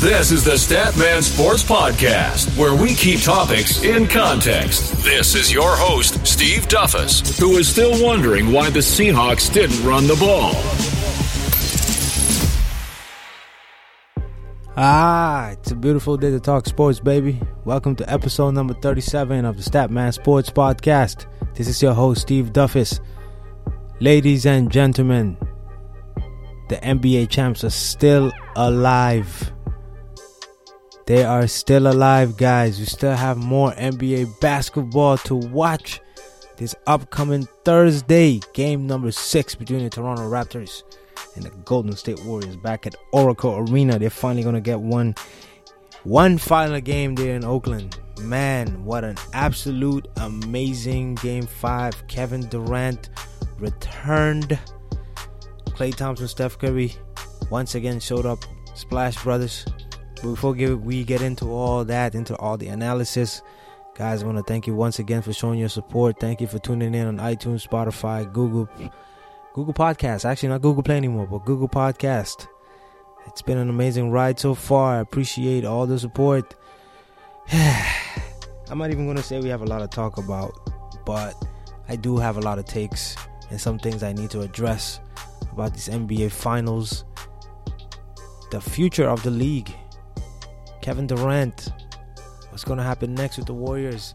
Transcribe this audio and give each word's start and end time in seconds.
This 0.00 0.30
is 0.30 0.44
the 0.44 0.52
Statman 0.52 1.24
Sports 1.24 1.64
Podcast, 1.64 2.56
where 2.56 2.72
we 2.72 2.94
keep 2.94 3.20
topics 3.20 3.82
in 3.82 4.06
context. 4.06 4.92
This 5.02 5.34
is 5.34 5.52
your 5.52 5.74
host, 5.74 6.24
Steve 6.24 6.68
Duffus, 6.68 7.36
who 7.40 7.56
is 7.56 7.66
still 7.66 8.00
wondering 8.00 8.52
why 8.52 8.70
the 8.70 8.78
Seahawks 8.78 9.52
didn't 9.52 9.84
run 9.84 10.06
the 10.06 10.14
ball. 10.14 10.52
Ah, 14.76 15.50
it's 15.50 15.72
a 15.72 15.74
beautiful 15.74 16.16
day 16.16 16.30
to 16.30 16.38
talk 16.38 16.66
sports, 16.66 17.00
baby. 17.00 17.40
Welcome 17.64 17.96
to 17.96 18.08
episode 18.08 18.52
number 18.54 18.74
37 18.74 19.44
of 19.44 19.56
the 19.56 19.68
Statman 19.68 20.14
Sports 20.14 20.48
Podcast. 20.48 21.26
This 21.54 21.66
is 21.66 21.82
your 21.82 21.94
host, 21.94 22.22
Steve 22.22 22.52
Duffus. 22.52 23.00
Ladies 23.98 24.46
and 24.46 24.70
gentlemen, 24.70 25.36
the 26.68 26.76
NBA 26.76 27.30
champs 27.30 27.64
are 27.64 27.70
still 27.70 28.30
alive. 28.54 29.52
They 31.08 31.24
are 31.24 31.46
still 31.46 31.86
alive, 31.86 32.36
guys. 32.36 32.78
We 32.78 32.84
still 32.84 33.16
have 33.16 33.38
more 33.38 33.72
NBA 33.72 34.40
basketball 34.40 35.16
to 35.16 35.36
watch 35.36 36.02
this 36.58 36.74
upcoming 36.86 37.48
Thursday. 37.64 38.42
Game 38.52 38.86
number 38.86 39.10
six 39.10 39.54
between 39.54 39.84
the 39.84 39.88
Toronto 39.88 40.24
Raptors 40.24 40.82
and 41.34 41.44
the 41.46 41.50
Golden 41.64 41.96
State 41.96 42.22
Warriors 42.26 42.56
back 42.56 42.86
at 42.86 42.94
Oracle 43.14 43.56
Arena. 43.56 43.98
They're 43.98 44.10
finally 44.10 44.42
gonna 44.42 44.60
get 44.60 44.80
one 44.80 45.14
one 46.04 46.36
final 46.36 46.78
game 46.78 47.14
there 47.14 47.36
in 47.36 47.42
Oakland. 47.42 47.98
Man, 48.20 48.84
what 48.84 49.02
an 49.02 49.16
absolute 49.32 50.06
amazing 50.18 51.14
game 51.14 51.46
five. 51.46 52.06
Kevin 52.08 52.46
Durant 52.50 53.08
returned. 53.58 54.58
Klay 55.70 55.96
Thompson, 55.96 56.28
Steph 56.28 56.58
Curry 56.58 56.92
once 57.50 57.74
again 57.74 57.98
showed 57.98 58.26
up. 58.26 58.40
Splash 58.74 59.22
Brothers. 59.22 59.64
But 60.22 60.30
before 60.30 60.52
we 60.52 61.04
get 61.04 61.22
into 61.22 61.46
all 61.46 61.84
that, 61.84 62.14
into 62.14 62.36
all 62.36 62.56
the 62.56 62.68
analysis, 62.68 63.42
guys, 63.94 64.22
I 64.22 64.26
want 64.26 64.38
to 64.38 64.44
thank 64.44 64.66
you 64.66 64.74
once 64.74 64.98
again 64.98 65.22
for 65.22 65.32
showing 65.32 65.58
your 65.58 65.68
support. 65.68 66.18
Thank 66.18 66.40
you 66.40 66.46
for 66.46 66.58
tuning 66.58 66.94
in 66.94 67.06
on 67.06 67.18
iTunes, 67.18 67.66
Spotify, 67.66 68.30
Google, 68.32 68.68
Google 69.54 69.74
Podcast. 69.74 70.24
Actually, 70.24 70.50
not 70.50 70.62
Google 70.62 70.82
Play 70.82 70.96
anymore, 70.96 71.26
but 71.26 71.44
Google 71.44 71.68
Podcast. 71.68 72.46
It's 73.26 73.42
been 73.42 73.58
an 73.58 73.68
amazing 73.68 74.10
ride 74.10 74.40
so 74.40 74.54
far. 74.54 74.96
I 74.96 75.00
appreciate 75.00 75.64
all 75.64 75.86
the 75.86 75.98
support. 75.98 76.54
I'm 77.52 78.78
not 78.78 78.90
even 78.90 79.04
going 79.04 79.16
to 79.16 79.22
say 79.22 79.40
we 79.40 79.48
have 79.48 79.62
a 79.62 79.66
lot 79.66 79.78
to 79.78 79.88
talk 79.88 80.18
about, 80.18 80.52
but 81.06 81.34
I 81.88 81.96
do 81.96 82.18
have 82.18 82.36
a 82.36 82.40
lot 82.40 82.58
of 82.58 82.64
takes 82.64 83.16
and 83.50 83.60
some 83.60 83.78
things 83.78 84.02
I 84.02 84.12
need 84.12 84.30
to 84.30 84.40
address 84.40 85.00
about 85.52 85.74
these 85.74 85.88
NBA 85.88 86.30
finals, 86.30 87.04
the 88.50 88.60
future 88.60 89.08
of 89.08 89.22
the 89.22 89.30
league, 89.30 89.74
Kevin 90.80 91.06
Durant, 91.06 91.72
what's 92.50 92.64
going 92.64 92.78
to 92.78 92.84
happen 92.84 93.14
next 93.14 93.36
with 93.36 93.46
the 93.46 93.54
Warriors, 93.54 94.14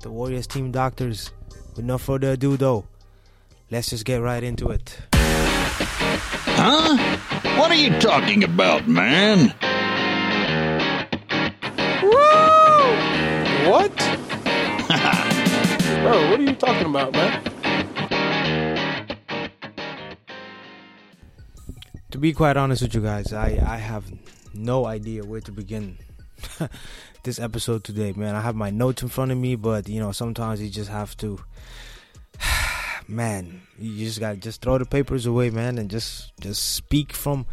the 0.00 0.10
Warriors 0.10 0.46
team 0.46 0.70
doctors. 0.70 1.32
With 1.74 1.86
no 1.86 1.96
further 1.96 2.32
ado, 2.32 2.56
though, 2.56 2.84
let's 3.70 3.90
just 3.90 4.04
get 4.04 4.20
right 4.20 4.42
into 4.42 4.68
it. 4.70 4.98
Huh? 6.54 6.96
What 7.58 7.70
are 7.70 7.74
you 7.76 7.98
talking 7.98 8.44
about, 8.44 8.86
man? 8.86 9.54
Woo! 12.02 13.70
What? 13.70 13.96
Bro, 16.02 16.30
what 16.30 16.40
are 16.40 16.42
you 16.42 16.54
talking 16.54 16.86
about, 16.86 17.12
man? 17.12 17.42
To 22.10 22.18
be 22.18 22.32
quite 22.34 22.56
honest 22.58 22.82
with 22.82 22.94
you 22.94 23.00
guys, 23.00 23.32
I, 23.32 23.58
I 23.66 23.78
have 23.78 24.04
no 24.62 24.86
idea 24.86 25.24
where 25.24 25.40
to 25.40 25.52
begin 25.52 25.98
this 27.24 27.38
episode 27.38 27.84
today, 27.84 28.12
man. 28.16 28.34
I 28.34 28.40
have 28.40 28.54
my 28.54 28.70
notes 28.70 29.02
in 29.02 29.08
front 29.08 29.32
of 29.32 29.38
me, 29.38 29.56
but 29.56 29.88
you 29.88 30.00
know, 30.00 30.12
sometimes 30.12 30.62
you 30.62 30.70
just 30.70 30.90
have 30.90 31.16
to 31.18 31.38
man, 33.08 33.62
you 33.78 34.06
just 34.06 34.20
got 34.20 34.40
just 34.40 34.62
throw 34.62 34.78
the 34.78 34.86
papers 34.86 35.26
away, 35.26 35.50
man, 35.50 35.78
and 35.78 35.90
just 35.90 36.32
just 36.40 36.74
speak 36.74 37.12
from 37.12 37.46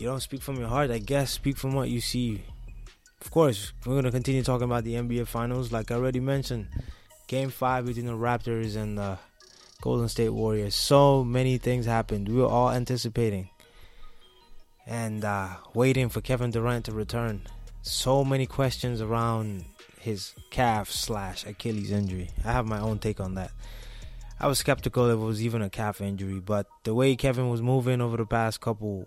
you 0.00 0.06
don't 0.06 0.20
speak 0.20 0.40
from 0.40 0.56
your 0.56 0.68
heart, 0.68 0.90
I 0.90 0.98
guess, 0.98 1.30
speak 1.30 1.58
from 1.58 1.74
what 1.74 1.90
you 1.90 2.00
see. 2.00 2.42
Of 3.20 3.30
course, 3.30 3.74
we're 3.84 3.92
going 3.92 4.04
to 4.04 4.10
continue 4.10 4.42
talking 4.42 4.64
about 4.64 4.84
the 4.84 4.94
NBA 4.94 5.26
finals 5.26 5.72
like 5.72 5.90
I 5.90 5.96
already 5.96 6.20
mentioned. 6.20 6.68
Game 7.26 7.50
5 7.50 7.84
between 7.84 8.06
the 8.06 8.12
Raptors 8.12 8.76
and 8.76 8.96
the 8.96 9.18
Golden 9.82 10.08
State 10.08 10.30
Warriors. 10.30 10.74
So 10.74 11.22
many 11.22 11.58
things 11.58 11.84
happened. 11.84 12.30
We 12.30 12.36
were 12.36 12.48
all 12.48 12.70
anticipating 12.70 13.49
and 14.90 15.24
uh, 15.24 15.48
waiting 15.72 16.08
for 16.08 16.20
Kevin 16.20 16.50
Durant 16.50 16.86
to 16.86 16.92
return. 16.92 17.42
So 17.80 18.24
many 18.24 18.44
questions 18.44 19.00
around 19.00 19.64
his 20.00 20.34
calf 20.50 20.90
slash 20.90 21.46
Achilles 21.46 21.92
injury. 21.92 22.30
I 22.44 22.50
have 22.52 22.66
my 22.66 22.80
own 22.80 22.98
take 22.98 23.20
on 23.20 23.36
that. 23.36 23.52
I 24.40 24.48
was 24.48 24.58
skeptical 24.58 25.08
if 25.08 25.14
it 25.14 25.24
was 25.24 25.42
even 25.42 25.62
a 25.62 25.70
calf 25.70 26.00
injury, 26.00 26.40
but 26.40 26.66
the 26.82 26.92
way 26.92 27.14
Kevin 27.14 27.48
was 27.50 27.62
moving 27.62 28.00
over 28.00 28.16
the 28.16 28.26
past 28.26 28.60
couple 28.60 29.06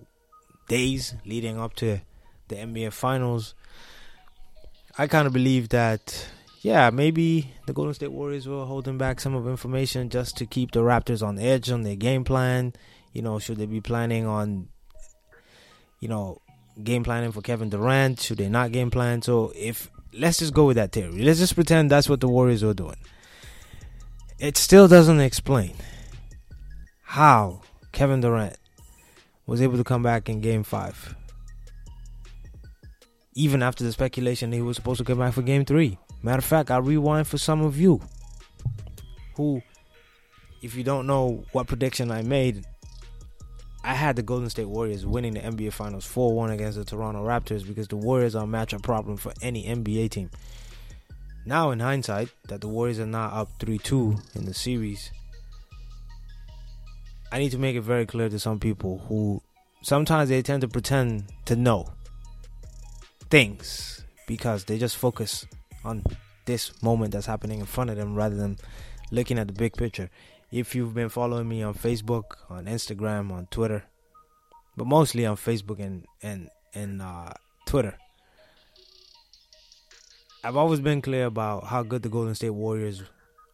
days 0.70 1.16
leading 1.26 1.60
up 1.60 1.76
to 1.76 2.00
the 2.48 2.56
NBA 2.56 2.94
Finals, 2.94 3.54
I 4.98 5.08
kind 5.08 5.28
of 5.28 5.34
believe 5.34 5.70
that, 5.70 6.30
yeah, 6.62 6.92
maybe 6.92 7.56
the 7.66 7.74
Golden 7.74 7.94
State 7.94 8.12
Warriors 8.12 8.48
were 8.48 8.66
holding 8.66 8.98
back 8.98 9.20
some 9.20 9.36
of 9.36 9.48
information 9.48 10.10
just 10.10 10.38
to 10.38 10.46
keep 10.46 10.72
the 10.72 10.80
Raptors 10.80 11.26
on 11.26 11.38
edge 11.38 11.70
on 11.70 11.82
their 11.82 11.98
game 11.98 12.24
plan. 12.24 12.74
You 13.12 13.22
know, 13.22 13.38
should 13.38 13.58
they 13.58 13.66
be 13.66 13.82
planning 13.82 14.26
on 14.26 14.70
you 16.04 16.10
know, 16.10 16.42
game 16.84 17.06
planning 17.06 17.32
for 17.32 17.42
Kevin 17.42 17.70
Durant? 17.70 18.20
Should 18.20 18.38
they 18.38 18.50
not 18.50 18.74
game 18.74 18.92
plan? 18.92 19.22
So 19.22 19.54
if 19.56 19.90
let's 20.12 20.40
just 20.40 20.54
go 20.54 20.66
with 20.66 20.76
that 20.76 20.92
theory. 20.92 21.24
Let's 21.24 21.40
just 21.40 21.56
pretend 21.56 21.90
that's 21.90 22.10
what 22.10 22.20
the 22.20 22.28
Warriors 22.28 22.62
were 22.62 22.74
doing. 22.74 22.98
It 24.38 24.58
still 24.58 24.90
doesn't 24.90 25.22
explain 25.22 25.76
how 27.04 27.62
Kevin 27.94 28.20
Durant 28.20 28.58
was 29.46 29.62
able 29.62 29.78
to 29.78 29.84
come 29.86 30.04
back 30.04 30.28
in 30.28 30.42
game 30.42 30.64
five. 30.64 31.16
Even 33.34 33.64
after 33.64 33.86
the 33.86 33.94
speculation 33.94 34.52
he 34.52 34.62
was 34.62 34.76
supposed 34.76 34.98
to 34.98 35.06
come 35.06 35.20
back 35.20 35.34
for 35.34 35.42
game 35.42 35.64
three. 35.64 35.98
Matter 36.22 36.40
of 36.40 36.46
fact, 36.46 36.70
I'll 36.70 36.82
rewind 36.82 37.28
for 37.28 37.38
some 37.38 37.62
of 37.62 37.80
you 37.80 38.02
who, 39.36 39.62
if 40.62 40.76
you 40.76 40.84
don't 40.84 41.08
know 41.08 41.46
what 41.54 41.68
prediction 41.68 42.12
I 42.12 42.24
made, 42.24 42.66
I 43.84 43.94
had 43.96 44.16
the 44.16 44.24
Golden 44.24 44.50
State 44.50 44.70
Warriors 44.70 45.06
winning 45.06 45.34
the 45.34 45.42
NBA 45.42 45.74
Finals 45.74 46.06
4 46.06 46.34
1 46.34 46.52
against 46.52 46.78
the 46.78 46.86
Toronto 46.86 47.24
Raptors 47.24 47.68
because 47.68 47.90
the 47.90 47.98
Warriors 47.98 48.34
are 48.34 48.46
a 48.46 48.48
matchup 48.48 48.82
problem 48.82 49.18
for 49.18 49.34
any 49.42 49.66
NBA 49.66 50.10
team. 50.10 50.30
Now, 51.46 51.72
in 51.72 51.82
hindsight, 51.82 52.30
that 52.48 52.62
the 52.62 52.70
Warriors 52.70 53.00
are 53.00 53.06
now 53.06 53.26
up 53.26 53.50
3 53.60 53.78
2 53.78 54.16
in 54.36 54.46
the 54.46 54.54
series, 54.54 55.12
I 57.32 57.40
need 57.40 57.52
to 57.52 57.58
make 57.58 57.76
it 57.76 57.82
very 57.82 58.06
clear 58.06 58.30
to 58.30 58.40
some 58.40 58.60
people 58.60 59.00
who 59.10 59.42
sometimes 59.82 60.30
they 60.30 60.42
tend 60.42 60.62
to 60.62 60.68
pretend 60.70 61.26
to 61.46 61.56
know 61.58 61.92
things 63.30 64.06
because 64.28 64.64
they 64.64 64.78
just 64.78 64.96
focus 64.96 65.46
on 65.84 66.04
this 66.46 66.82
moment 66.82 67.12
that's 67.12 67.26
happening 67.26 67.60
in 67.60 67.66
front 67.66 67.90
of 67.90 67.98
them 67.98 68.16
rather 68.16 68.36
than 68.36 68.58
looking 69.12 69.38
at 69.38 69.48
the 69.48 69.54
big 69.54 69.74
picture 69.74 70.10
if 70.54 70.76
you've 70.76 70.94
been 70.94 71.10
following 71.10 71.50
me 71.50 71.64
on 71.64 71.74
Facebook, 71.74 72.36
on 72.48 72.66
Instagram, 72.66 73.32
on 73.32 73.48
Twitter, 73.48 73.86
but 74.78 74.86
mostly 74.86 75.26
on 75.26 75.36
Facebook 75.36 75.80
and 75.80 76.06
and 76.22 76.50
and 76.76 77.02
uh, 77.02 77.34
Twitter. 77.66 77.98
I've 80.44 80.56
always 80.56 80.80
been 80.80 81.02
clear 81.02 81.26
about 81.26 81.66
how 81.66 81.82
good 81.82 82.04
the 82.04 82.10
Golden 82.10 82.36
State 82.36 82.52
Warriors 82.52 83.02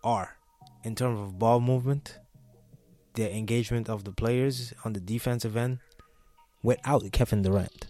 are 0.04 0.36
in 0.84 0.94
terms 0.94 1.22
of 1.22 1.40
ball 1.40 1.62
movement, 1.62 2.20
the 3.14 3.34
engagement 3.34 3.90
of 3.90 4.04
the 4.04 4.12
players 4.12 4.74
on 4.84 4.92
the 4.92 5.00
defensive 5.00 5.56
end 5.56 5.80
without 6.64 7.10
Kevin 7.14 7.44
Durant. 7.44 7.88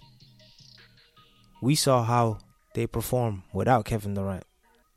We 1.64 1.74
saw 1.74 2.04
how 2.04 2.40
they 2.76 2.86
perform 2.86 3.44
without 3.54 3.86
Kevin 3.86 4.14
Durant 4.14 4.44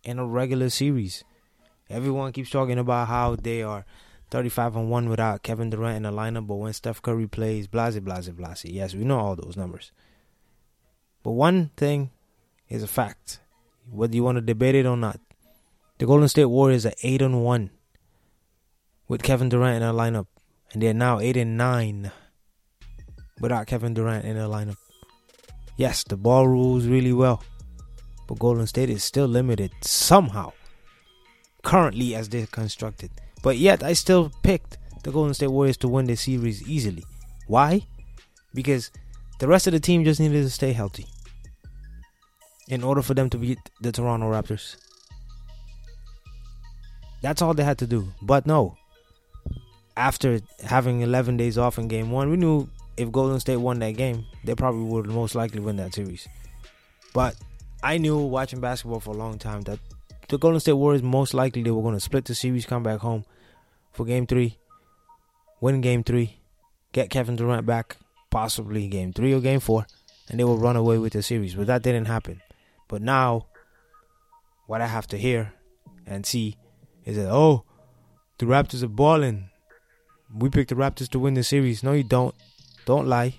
in 0.04 0.18
a 0.18 0.26
regular 0.26 0.68
series. 0.68 1.24
Everyone 1.88 2.32
keeps 2.32 2.50
talking 2.50 2.78
about 2.78 3.08
how 3.08 3.36
they 3.36 3.62
are 3.62 3.84
35 4.32 4.76
and 4.76 4.90
1 4.90 5.10
without 5.10 5.42
Kevin 5.42 5.68
Durant 5.68 5.98
in 5.98 6.02
the 6.04 6.10
lineup, 6.10 6.46
but 6.46 6.54
when 6.54 6.72
Steph 6.72 7.02
Curry 7.02 7.28
plays, 7.28 7.66
blase, 7.66 7.98
blase, 7.98 8.30
blase. 8.30 8.64
Yes, 8.64 8.94
we 8.94 9.04
know 9.04 9.18
all 9.18 9.36
those 9.36 9.58
numbers. 9.58 9.92
But 11.22 11.32
one 11.32 11.70
thing 11.76 12.10
is 12.70 12.82
a 12.82 12.86
fact. 12.86 13.40
Whether 13.90 14.14
you 14.14 14.24
want 14.24 14.36
to 14.36 14.40
debate 14.40 14.74
it 14.74 14.86
or 14.86 14.96
not, 14.96 15.20
the 15.98 16.06
Golden 16.06 16.28
State 16.28 16.46
Warriors 16.46 16.86
are 16.86 16.94
8 17.02 17.20
and 17.20 17.44
1 17.44 17.70
with 19.06 19.22
Kevin 19.22 19.50
Durant 19.50 19.82
in 19.82 19.86
the 19.86 19.92
lineup, 19.92 20.28
and 20.72 20.82
they're 20.82 20.94
now 20.94 21.20
8 21.20 21.36
and 21.36 21.58
9 21.58 22.10
without 23.38 23.66
Kevin 23.66 23.92
Durant 23.92 24.24
in 24.24 24.38
the 24.38 24.48
lineup. 24.48 24.78
Yes, 25.76 26.04
the 26.04 26.16
ball 26.16 26.48
rules 26.48 26.86
really 26.86 27.12
well, 27.12 27.44
but 28.26 28.38
Golden 28.38 28.66
State 28.66 28.88
is 28.88 29.04
still 29.04 29.26
limited 29.26 29.72
somehow 29.82 30.54
currently 31.62 32.14
as 32.14 32.30
they're 32.30 32.46
constructed. 32.46 33.10
But 33.42 33.58
yet, 33.58 33.82
I 33.82 33.92
still 33.94 34.30
picked 34.42 34.78
the 35.02 35.10
Golden 35.10 35.34
State 35.34 35.48
Warriors 35.48 35.76
to 35.78 35.88
win 35.88 36.06
this 36.06 36.22
series 36.22 36.66
easily. 36.68 37.04
Why? 37.48 37.86
Because 38.54 38.90
the 39.40 39.48
rest 39.48 39.66
of 39.66 39.72
the 39.72 39.80
team 39.80 40.04
just 40.04 40.20
needed 40.20 40.42
to 40.42 40.50
stay 40.50 40.72
healthy. 40.72 41.06
in 42.68 42.82
order 42.82 43.02
for 43.02 43.14
them 43.14 43.28
to 43.28 43.38
beat 43.38 43.58
the 43.80 43.92
Toronto 43.92 44.30
Raptors. 44.30 44.76
That's 47.20 47.42
all 47.42 47.54
they 47.54 47.64
had 47.64 47.78
to 47.78 47.86
do. 47.86 48.08
But 48.22 48.46
no, 48.46 48.76
after 49.96 50.40
having 50.64 51.00
11 51.00 51.36
days 51.36 51.58
off 51.58 51.78
in 51.78 51.88
game 51.88 52.10
one, 52.10 52.30
we 52.30 52.36
knew 52.36 52.68
if 52.96 53.10
Golden 53.12 53.40
State 53.40 53.56
won 53.58 53.78
that 53.80 53.92
game, 53.92 54.24
they 54.44 54.54
probably 54.54 54.84
would 54.84 55.06
most 55.06 55.34
likely 55.34 55.60
win 55.60 55.76
that 55.76 55.94
series. 55.94 56.26
But 57.12 57.36
I 57.82 57.98
knew 57.98 58.16
watching 58.18 58.60
basketball 58.60 59.00
for 59.00 59.10
a 59.10 59.18
long 59.18 59.38
time 59.38 59.62
that 59.62 59.78
the 60.28 60.38
Golden 60.38 60.60
State 60.60 60.72
Warriors 60.72 61.02
most 61.02 61.34
likely 61.34 61.62
they 61.62 61.70
were 61.70 61.82
going 61.82 61.94
to 61.94 62.00
split 62.00 62.24
the 62.24 62.34
series, 62.34 62.66
come 62.66 62.82
back 62.82 63.00
home 63.00 63.24
for 63.92 64.06
game 64.06 64.26
three, 64.26 64.58
win 65.60 65.80
game 65.80 66.02
three, 66.02 66.38
get 66.92 67.10
Kevin 67.10 67.36
Durant 67.36 67.66
back, 67.66 67.96
possibly 68.30 68.88
game 68.88 69.12
three 69.12 69.32
or 69.32 69.40
game 69.40 69.60
four, 69.60 69.86
and 70.28 70.40
they 70.40 70.44
will 70.44 70.58
run 70.58 70.76
away 70.76 70.98
with 70.98 71.12
the 71.12 71.22
series. 71.22 71.54
But 71.54 71.66
that 71.66 71.82
didn't 71.82 72.06
happen. 72.06 72.40
But 72.88 73.02
now, 73.02 73.46
what 74.66 74.80
I 74.80 74.86
have 74.86 75.06
to 75.08 75.18
hear 75.18 75.52
and 76.06 76.24
see 76.24 76.56
is 77.04 77.16
that, 77.16 77.30
oh, 77.30 77.64
the 78.38 78.46
Raptors 78.46 78.82
are 78.82 78.88
balling. 78.88 79.50
We 80.34 80.48
picked 80.48 80.70
the 80.70 80.74
Raptors 80.74 81.08
to 81.10 81.18
win 81.18 81.34
the 81.34 81.44
series. 81.44 81.82
No, 81.82 81.92
you 81.92 82.04
don't. 82.04 82.34
Don't 82.86 83.06
lie. 83.06 83.34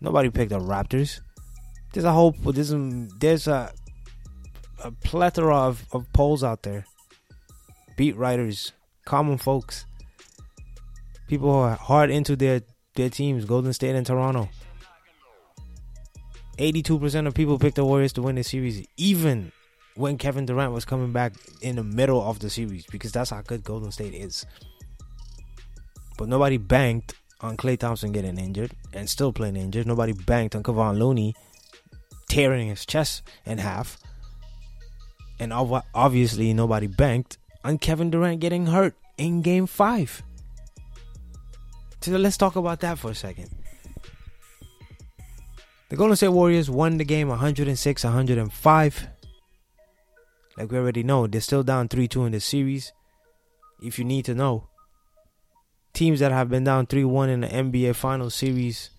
Nobody 0.00 0.30
picked 0.30 0.50
the 0.50 0.58
Raptors. 0.58 1.20
There's 1.92 2.04
a 2.04 2.12
whole 2.12 2.32
there's 2.32 2.72
a, 2.72 3.08
there's 3.18 3.46
a 3.46 3.72
a 4.82 4.90
plethora 4.90 5.56
of, 5.56 5.86
of 5.92 6.12
polls 6.12 6.42
out 6.44 6.62
there. 6.62 6.86
Beat 7.96 8.16
writers, 8.16 8.72
common 9.04 9.38
folks, 9.38 9.84
people 11.28 11.52
who 11.52 11.58
are 11.58 11.76
hard 11.76 12.10
into 12.10 12.36
their 12.36 12.62
their 12.94 13.08
teams, 13.08 13.44
Golden 13.44 13.72
State 13.72 13.94
and 13.94 14.06
Toronto. 14.06 14.48
82% 16.58 17.26
of 17.26 17.34
people 17.34 17.58
picked 17.58 17.76
the 17.76 17.84
Warriors 17.84 18.12
to 18.14 18.22
win 18.22 18.34
the 18.34 18.44
series, 18.44 18.86
even 18.96 19.50
when 19.94 20.18
Kevin 20.18 20.44
Durant 20.44 20.72
was 20.72 20.84
coming 20.84 21.12
back 21.12 21.32
in 21.62 21.76
the 21.76 21.82
middle 21.82 22.22
of 22.22 22.40
the 22.40 22.50
series, 22.50 22.84
because 22.86 23.12
that's 23.12 23.30
how 23.30 23.40
good 23.40 23.64
Golden 23.64 23.90
State 23.90 24.14
is. 24.14 24.44
But 26.18 26.28
nobody 26.28 26.58
banked 26.58 27.14
on 27.40 27.56
Klay 27.56 27.78
Thompson 27.78 28.12
getting 28.12 28.38
injured 28.38 28.72
and 28.92 29.08
still 29.08 29.32
playing 29.32 29.56
injured. 29.56 29.86
Nobody 29.86 30.12
banked 30.12 30.54
on 30.54 30.62
Kevon 30.62 30.98
Looney 30.98 31.34
tearing 32.28 32.68
his 32.68 32.86
chest 32.86 33.22
in 33.44 33.58
half. 33.58 33.98
And 35.38 35.52
obviously, 35.52 36.52
nobody 36.52 36.86
banked 36.86 37.38
on 37.64 37.78
Kevin 37.78 38.10
Durant 38.10 38.40
getting 38.40 38.66
hurt 38.66 38.94
in 39.18 39.42
game 39.42 39.66
five. 39.66 40.22
So 42.00 42.12
let's 42.12 42.36
talk 42.36 42.56
about 42.56 42.80
that 42.80 42.98
for 42.98 43.10
a 43.10 43.14
second. 43.14 43.50
The 45.88 45.96
Golden 45.96 46.16
State 46.16 46.28
Warriors 46.28 46.70
won 46.70 46.96
the 46.96 47.04
game 47.04 47.28
106 47.28 48.04
105. 48.04 49.08
Like 50.56 50.70
we 50.70 50.78
already 50.78 51.02
know, 51.02 51.26
they're 51.26 51.40
still 51.40 51.62
down 51.62 51.88
3 51.88 52.08
2 52.08 52.24
in 52.24 52.32
the 52.32 52.40
series. 52.40 52.92
If 53.82 53.98
you 53.98 54.04
need 54.04 54.24
to 54.24 54.34
know, 54.34 54.68
teams 55.92 56.20
that 56.20 56.32
have 56.32 56.48
been 56.48 56.64
down 56.64 56.86
3 56.86 57.04
1 57.04 57.28
in 57.28 57.40
the 57.42 57.48
NBA 57.48 57.94
Finals 57.94 58.34
series 58.34 58.90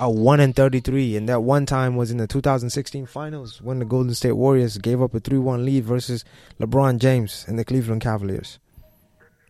are 0.00 0.10
1 0.10 0.40
and 0.40 0.56
33. 0.56 1.16
And 1.16 1.28
that 1.28 1.42
one 1.42 1.66
time 1.66 1.94
was 1.94 2.10
in 2.10 2.16
the 2.16 2.26
2016 2.26 3.06
Finals 3.06 3.60
when 3.62 3.78
the 3.78 3.84
Golden 3.84 4.14
State 4.14 4.32
Warriors 4.32 4.78
gave 4.78 5.00
up 5.00 5.14
a 5.14 5.20
3 5.20 5.38
1 5.38 5.64
lead 5.64 5.84
versus 5.84 6.24
LeBron 6.58 6.98
James 6.98 7.44
and 7.46 7.58
the 7.58 7.64
Cleveland 7.64 8.00
Cavaliers. 8.00 8.58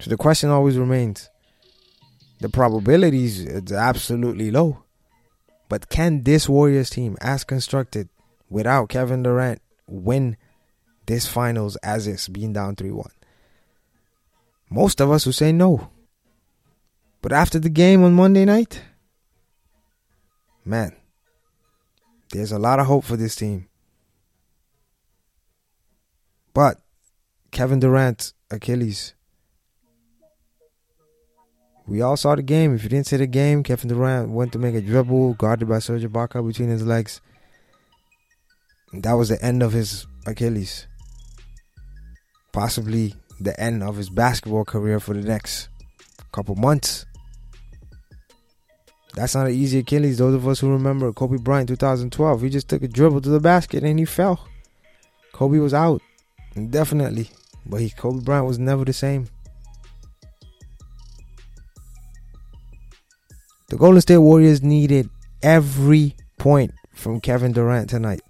So 0.01 0.11
the 0.11 0.17
question 0.17 0.51
always 0.51 0.77
remains 0.77 1.31
the 2.41 2.49
probabilities 2.49 3.41
is 3.41 3.73
absolutely 3.73 4.51
low. 4.51 4.83
But 5.69 5.89
can 5.89 6.25
this 6.25 6.49
Warriors 6.49 6.91
team, 6.91 7.17
as 7.21 7.45
constructed, 7.45 8.09
without 8.49 8.89
Kevin 8.89 9.23
Durant, 9.23 9.63
win 9.87 10.37
this 11.07 11.27
finals 11.27 11.77
as 11.77 12.07
it's 12.07 12.29
being 12.29 12.53
down 12.53 12.77
3 12.77 12.91
1? 12.91 13.09
Most 14.69 15.01
of 15.01 15.11
us 15.11 15.27
will 15.27 15.33
say 15.33 15.53
no. 15.53 15.91
But 17.23 17.33
after 17.33 17.59
the 17.59 17.69
game 17.69 18.03
on 18.03 18.15
Monday 18.15 18.45
night, 18.45 18.83
man, 20.71 20.95
there's 22.31 22.53
a 22.53 22.59
lot 22.59 22.79
of 22.79 22.87
hope 22.87 23.05
for 23.05 23.17
this 23.17 23.35
team. 23.35 23.67
But 26.55 26.81
Kevin 27.51 27.81
Durant, 27.81 28.33
Achilles. 28.51 29.15
We 31.87 32.01
all 32.01 32.17
saw 32.17 32.37
the 32.37 32.43
game. 32.43 32.75
If 32.75 32.85
you 32.85 32.89
didn't 32.89 33.09
see 33.09 33.17
the 33.17 33.27
game, 33.27 33.65
Kevin 33.65 33.89
Durant 33.89 34.31
went 34.31 34.53
to 34.53 34.59
make 34.59 34.77
a 34.77 34.81
dribble, 34.81 35.35
guarded 35.35 35.69
by 35.69 35.81
Serge 35.81 36.05
Ibaka 36.05 36.47
between 36.47 36.69
his 36.69 36.87
legs. 36.87 37.21
That 38.93 39.15
was 39.15 39.29
the 39.29 39.43
end 39.45 39.63
of 39.63 39.73
his 39.73 40.07
Achilles. 40.27 40.87
Possibly 42.53 43.15
the 43.41 43.59
end 43.61 43.83
of 43.83 43.97
his 43.97 44.11
basketball 44.11 44.65
career 44.65 45.01
for 45.01 45.15
the 45.15 45.23
next 45.23 45.69
couple 46.33 46.55
months. 46.55 47.07
That's 49.15 49.35
not 49.35 49.49
an 49.49 49.55
easy 49.55 49.81
Achilles. 49.81 50.19
Those 50.19 50.35
of 50.35 50.47
us 50.47 50.61
who 50.61 50.71
remember 50.71 51.13
Kobe 51.13 51.39
Bryant 51.39 51.69
2012, 51.69 52.43
he 52.43 52.49
just 52.49 52.69
took 52.69 52.83
a 52.83 52.89
dribble 52.89 53.23
to 53.23 53.29
the 53.29 53.41
basket 53.41 53.83
and 53.83 53.99
he 53.99 54.05
fell. 54.05 54.47
Kobe 55.33 55.59
was 55.59 55.75
out, 55.75 56.01
definitely, 56.71 57.31
but 57.67 57.81
he 57.81 57.91
Kobe 57.91 58.23
Bryant 58.23 58.47
was 58.47 58.59
never 58.59 58.85
the 58.85 58.93
same. 58.93 59.29
The 63.69 63.77
Golden 63.77 64.01
State 64.01 64.19
Warriors 64.19 64.63
needed 64.63 65.09
every 65.43 66.17
point 66.39 66.75
from 66.93 67.21
Kevin 67.21 67.53
Durant 67.53 67.89
tonight. 67.89 68.21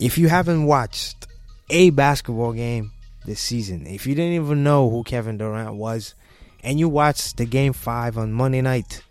If 0.00 0.16
you 0.16 0.28
haven't 0.28 0.64
watched 0.64 1.26
a 1.70 1.90
basketball 1.90 2.52
game 2.52 2.92
this 3.26 3.40
season, 3.40 3.86
if 3.86 4.06
you 4.06 4.14
didn't 4.14 4.34
even 4.34 4.62
know 4.62 4.88
who 4.88 5.02
Kevin 5.02 5.38
Durant 5.38 5.74
was, 5.74 6.14
and 6.62 6.78
you 6.78 6.88
watched 6.88 7.36
the 7.36 7.46
game 7.46 7.72
five 7.72 8.16
on 8.16 8.32
Monday 8.32 8.60
night, 8.60 9.02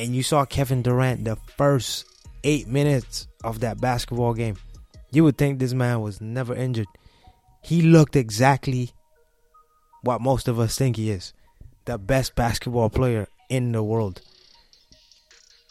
and 0.00 0.16
you 0.16 0.22
saw 0.22 0.46
Kevin 0.46 0.80
Durant 0.80 1.24
the 1.24 1.36
first 1.58 2.06
eight 2.42 2.66
minutes 2.66 3.28
of 3.44 3.60
that 3.60 3.82
basketball 3.82 4.32
game, 4.32 4.56
you 5.10 5.22
would 5.24 5.36
think 5.36 5.58
this 5.58 5.74
man 5.74 6.00
was 6.00 6.22
never 6.22 6.54
injured. 6.54 6.86
He 7.62 7.82
looked 7.82 8.16
exactly 8.16 8.92
what 10.02 10.22
most 10.22 10.48
of 10.48 10.58
us 10.58 10.76
think 10.76 10.96
he 10.96 11.10
is 11.10 11.34
the 11.84 11.98
best 11.98 12.34
basketball 12.34 12.88
player 12.88 13.26
in 13.50 13.72
the 13.72 13.82
world. 13.82 14.22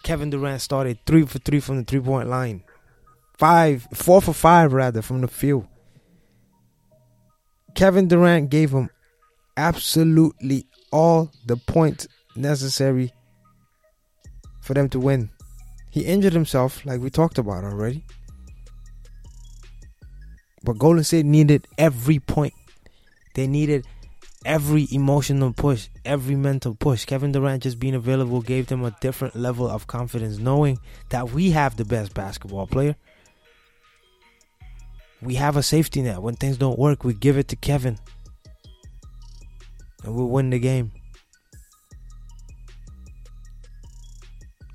Kevin 0.03 0.29
Durant 0.29 0.61
started 0.61 0.99
three 1.05 1.25
for 1.25 1.39
three 1.39 1.59
from 1.59 1.77
the 1.77 1.83
three 1.83 1.99
point 1.99 2.29
line, 2.29 2.63
five, 3.37 3.87
four 3.93 4.21
for 4.21 4.33
five 4.33 4.73
rather 4.73 5.01
from 5.01 5.21
the 5.21 5.27
field. 5.27 5.67
Kevin 7.73 8.07
Durant 8.07 8.51
gave 8.51 8.71
him 8.71 8.89
absolutely 9.57 10.67
all 10.91 11.31
the 11.45 11.57
points 11.57 12.07
necessary 12.35 13.11
for 14.69 14.75
them 14.75 14.87
to 14.87 14.99
win. 14.99 15.31
He 15.89 16.01
injured 16.01 16.33
himself, 16.33 16.85
like 16.85 17.01
we 17.01 17.09
talked 17.09 17.39
about 17.39 17.63
already. 17.63 18.03
But 20.63 20.77
Golden 20.77 21.03
State 21.03 21.25
needed 21.25 21.67
every 21.79 22.19
point. 22.19 22.53
They 23.33 23.47
needed 23.47 23.87
every 24.45 24.87
emotional 24.91 25.53
push, 25.53 25.87
every 26.05 26.35
mental 26.35 26.75
push. 26.75 27.05
Kevin 27.05 27.31
Durant 27.31 27.63
just 27.63 27.79
being 27.79 27.95
available 27.95 28.43
gave 28.43 28.67
them 28.67 28.85
a 28.85 28.95
different 29.01 29.35
level 29.35 29.67
of 29.67 29.87
confidence, 29.87 30.37
knowing 30.37 30.77
that 31.09 31.31
we 31.31 31.49
have 31.49 31.75
the 31.75 31.85
best 31.85 32.13
basketball 32.13 32.67
player. 32.67 32.95
We 35.19 35.33
have 35.33 35.57
a 35.57 35.63
safety 35.63 36.03
net. 36.03 36.21
When 36.21 36.35
things 36.35 36.57
don't 36.57 36.77
work, 36.77 37.03
we 37.03 37.15
give 37.15 37.39
it 37.39 37.47
to 37.47 37.55
Kevin. 37.55 37.97
And 40.03 40.13
we'll 40.13 40.29
win 40.29 40.51
the 40.51 40.59
game. 40.59 40.91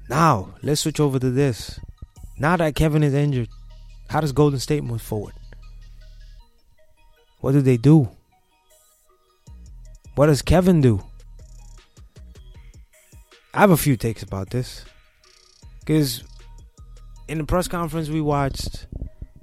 Now, 0.09 0.55
let's 0.63 0.83
switch 0.83 1.01
over 1.01 1.19
to 1.19 1.31
this. 1.31 1.81
Now 2.39 2.57
that 2.57 2.75
Kevin 2.75 3.03
is 3.03 3.15
injured, 3.15 3.49
how 4.09 4.21
does 4.21 4.33
Golden 4.33 4.61
State 4.61 4.85
move 4.85 5.03
forward? 5.03 5.35
What 7.41 7.53
do 7.53 7.61
they 7.61 7.77
do? 7.77 8.09
What 10.15 10.27
does 10.27 10.43
Kevin 10.43 10.81
do? 10.81 11.03
I 13.53 13.61
have 13.61 13.71
a 13.71 13.77
few 13.77 13.97
takes 13.97 14.23
about 14.23 14.51
this. 14.51 14.85
Because 15.81 16.25
in 17.29 17.39
the 17.39 17.45
press 17.45 17.69
conference 17.69 18.09
we 18.09 18.21
watched, 18.21 18.87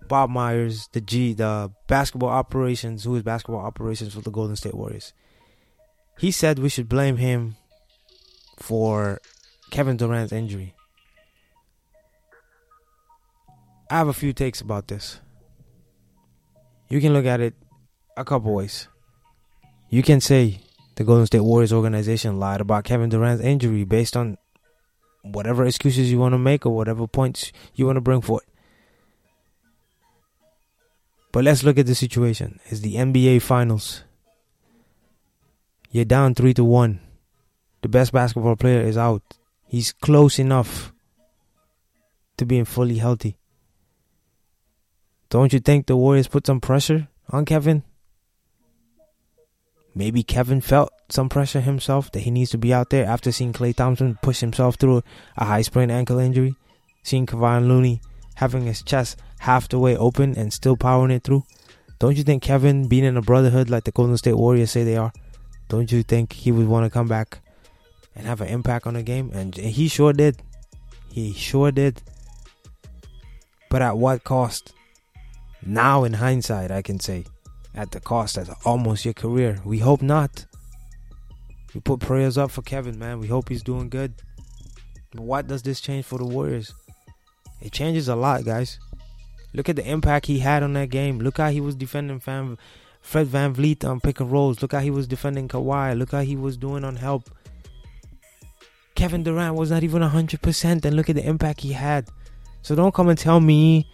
Bob 0.07 0.29
Myers, 0.29 0.89
the 0.91 1.01
G, 1.01 1.33
the 1.33 1.71
basketball 1.87 2.29
operations, 2.29 3.03
who 3.03 3.15
is 3.15 3.23
basketball 3.23 3.61
operations 3.61 4.13
for 4.13 4.21
the 4.21 4.31
Golden 4.31 4.55
State 4.55 4.73
Warriors, 4.73 5.13
he 6.19 6.31
said 6.31 6.59
we 6.59 6.69
should 6.69 6.89
blame 6.89 7.17
him 7.17 7.55
for 8.57 9.21
Kevin 9.71 9.97
Durant's 9.97 10.33
injury. 10.33 10.75
I 13.89 13.97
have 13.97 14.07
a 14.07 14.13
few 14.13 14.33
takes 14.33 14.61
about 14.61 14.87
this. 14.87 15.19
You 16.89 17.01
can 17.01 17.13
look 17.13 17.25
at 17.25 17.39
it 17.39 17.55
a 18.15 18.23
couple 18.23 18.53
ways. 18.53 18.87
You 19.89 20.03
can 20.03 20.21
say 20.21 20.59
the 20.95 21.03
Golden 21.03 21.25
State 21.25 21.41
Warriors 21.41 21.73
organization 21.73 22.39
lied 22.39 22.61
about 22.61 22.83
Kevin 22.83 23.09
Durant's 23.09 23.43
injury 23.43 23.85
based 23.85 24.15
on 24.15 24.37
whatever 25.23 25.65
excuses 25.65 26.11
you 26.11 26.19
want 26.19 26.33
to 26.33 26.37
make 26.37 26.65
or 26.65 26.75
whatever 26.75 27.07
points 27.07 27.51
you 27.73 27.85
want 27.85 27.95
to 27.95 28.01
bring 28.01 28.21
forth. 28.21 28.45
But 31.31 31.45
let's 31.45 31.63
look 31.63 31.77
at 31.77 31.85
the 31.85 31.95
situation. 31.95 32.59
It's 32.65 32.81
the 32.81 32.95
NBA 32.95 33.41
Finals. 33.41 34.03
You're 35.91 36.05
down 36.05 36.35
three 36.35 36.53
to 36.55 36.63
one. 36.63 36.99
The 37.81 37.89
best 37.89 38.11
basketball 38.11 38.57
player 38.57 38.81
is 38.81 38.97
out. 38.97 39.23
He's 39.71 39.93
close 39.93 40.37
enough 40.37 40.91
to 42.35 42.45
being 42.45 42.65
fully 42.65 42.97
healthy. 42.97 43.37
Don't 45.29 45.53
you 45.53 45.61
think 45.61 45.85
the 45.85 45.95
Warriors 45.95 46.27
put 46.27 46.45
some 46.45 46.59
pressure 46.59 47.07
on 47.29 47.45
Kevin? 47.45 47.83
Maybe 49.95 50.23
Kevin 50.23 50.59
felt 50.59 50.91
some 51.07 51.29
pressure 51.29 51.61
himself 51.61 52.11
that 52.11 52.23
he 52.23 52.31
needs 52.31 52.49
to 52.49 52.57
be 52.57 52.73
out 52.73 52.89
there 52.89 53.05
after 53.05 53.31
seeing 53.31 53.53
Klay 53.53 53.73
Thompson 53.73 54.19
push 54.21 54.41
himself 54.41 54.75
through 54.75 55.03
a 55.37 55.45
high 55.45 55.61
sprained 55.61 55.89
ankle 55.89 56.19
injury, 56.19 56.53
seeing 57.01 57.25
Kevon 57.25 57.69
Looney 57.69 58.01
having 58.35 58.65
his 58.65 58.83
chest 58.83 59.21
half 59.39 59.69
the 59.69 59.79
way 59.79 59.95
open 59.95 60.37
and 60.37 60.51
still 60.51 60.75
powering 60.75 61.11
it 61.11 61.23
through. 61.23 61.45
Don't 61.97 62.17
you 62.17 62.25
think 62.25 62.43
Kevin, 62.43 62.89
being 62.89 63.05
in 63.05 63.15
a 63.15 63.21
brotherhood 63.21 63.69
like 63.69 63.85
the 63.85 63.93
Golden 63.93 64.17
State 64.17 64.35
Warriors 64.35 64.71
say 64.71 64.83
they 64.83 64.97
are, 64.97 65.13
don't 65.69 65.93
you 65.93 66.03
think 66.03 66.33
he 66.33 66.51
would 66.51 66.67
want 66.67 66.85
to 66.85 66.89
come 66.89 67.07
back 67.07 67.39
and 68.15 68.25
have 68.25 68.41
an 68.41 68.47
impact 68.47 68.87
on 68.87 68.95
the 68.95 69.03
game? 69.03 69.31
And 69.33 69.55
he 69.55 69.87
sure 69.87 70.13
did. 70.13 70.41
He 71.11 71.33
sure 71.33 71.71
did. 71.71 72.01
But 73.69 73.81
at 73.81 73.97
what 73.97 74.23
cost? 74.23 74.73
Now, 75.65 76.03
in 76.03 76.13
hindsight, 76.13 76.71
I 76.71 76.81
can 76.81 76.99
say, 76.99 77.25
at 77.75 77.91
the 77.91 77.99
cost 77.99 78.37
of 78.37 78.49
almost 78.65 79.05
your 79.05 79.13
career. 79.13 79.61
We 79.63 79.79
hope 79.79 80.01
not. 80.01 80.45
We 81.73 81.79
put 81.81 81.99
prayers 81.99 82.37
up 82.37 82.51
for 82.51 82.61
Kevin, 82.63 82.99
man. 82.99 83.19
We 83.19 83.27
hope 83.27 83.47
he's 83.47 83.63
doing 83.63 83.87
good. 83.89 84.13
But 85.11 85.21
what 85.21 85.47
does 85.47 85.61
this 85.61 85.79
change 85.79 86.05
for 86.05 86.17
the 86.17 86.25
Warriors? 86.25 86.73
It 87.61 87.71
changes 87.71 88.09
a 88.09 88.15
lot, 88.15 88.43
guys. 88.43 88.79
Look 89.53 89.69
at 89.69 89.75
the 89.75 89.89
impact 89.89 90.25
he 90.25 90.39
had 90.39 90.63
on 90.63 90.73
that 90.73 90.89
game. 90.89 91.19
Look 91.19 91.37
how 91.37 91.49
he 91.49 91.61
was 91.61 91.75
defending 91.75 92.19
Fred 92.19 92.57
VanVleet 93.27 93.87
on 93.87 93.99
pick 93.99 94.19
and 94.19 94.31
rolls. 94.31 94.61
Look 94.61 94.71
how 94.71 94.79
he 94.79 94.91
was 94.91 95.07
defending 95.07 95.47
Kawhi. 95.47 95.97
Look 95.97 96.11
how 96.11 96.21
he 96.21 96.35
was 96.35 96.57
doing 96.57 96.83
on 96.83 96.95
help. 96.95 97.29
Kevin 99.01 99.23
Durant 99.23 99.55
was 99.55 99.71
not 99.71 99.81
even 99.81 100.03
100%, 100.03 100.85
and 100.85 100.95
look 100.95 101.09
at 101.09 101.15
the 101.15 101.25
impact 101.27 101.61
he 101.61 101.71
had. 101.71 102.07
So 102.61 102.75
don't 102.75 102.93
come 102.93 103.09
and 103.09 103.17
tell 103.17 103.39
me 103.39 103.89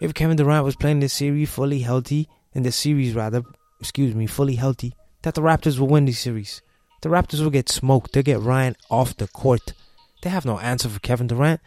if 0.00 0.14
Kevin 0.14 0.38
Durant 0.38 0.64
was 0.64 0.76
playing 0.76 1.00
this 1.00 1.12
series 1.12 1.50
fully 1.50 1.80
healthy, 1.80 2.30
in 2.54 2.62
the 2.62 2.72
series 2.72 3.14
rather, 3.14 3.42
excuse 3.80 4.14
me, 4.14 4.26
fully 4.26 4.54
healthy, 4.54 4.94
that 5.24 5.34
the 5.34 5.42
Raptors 5.42 5.78
will 5.78 5.88
win 5.88 6.06
this 6.06 6.20
series. 6.20 6.62
The 7.02 7.10
Raptors 7.10 7.42
will 7.42 7.50
get 7.50 7.68
smoked. 7.68 8.14
They'll 8.14 8.22
get 8.22 8.40
Ryan 8.40 8.76
off 8.90 9.14
the 9.14 9.28
court. 9.28 9.74
They 10.22 10.30
have 10.30 10.46
no 10.46 10.58
answer 10.58 10.88
for 10.88 11.00
Kevin 11.00 11.26
Durant. 11.26 11.60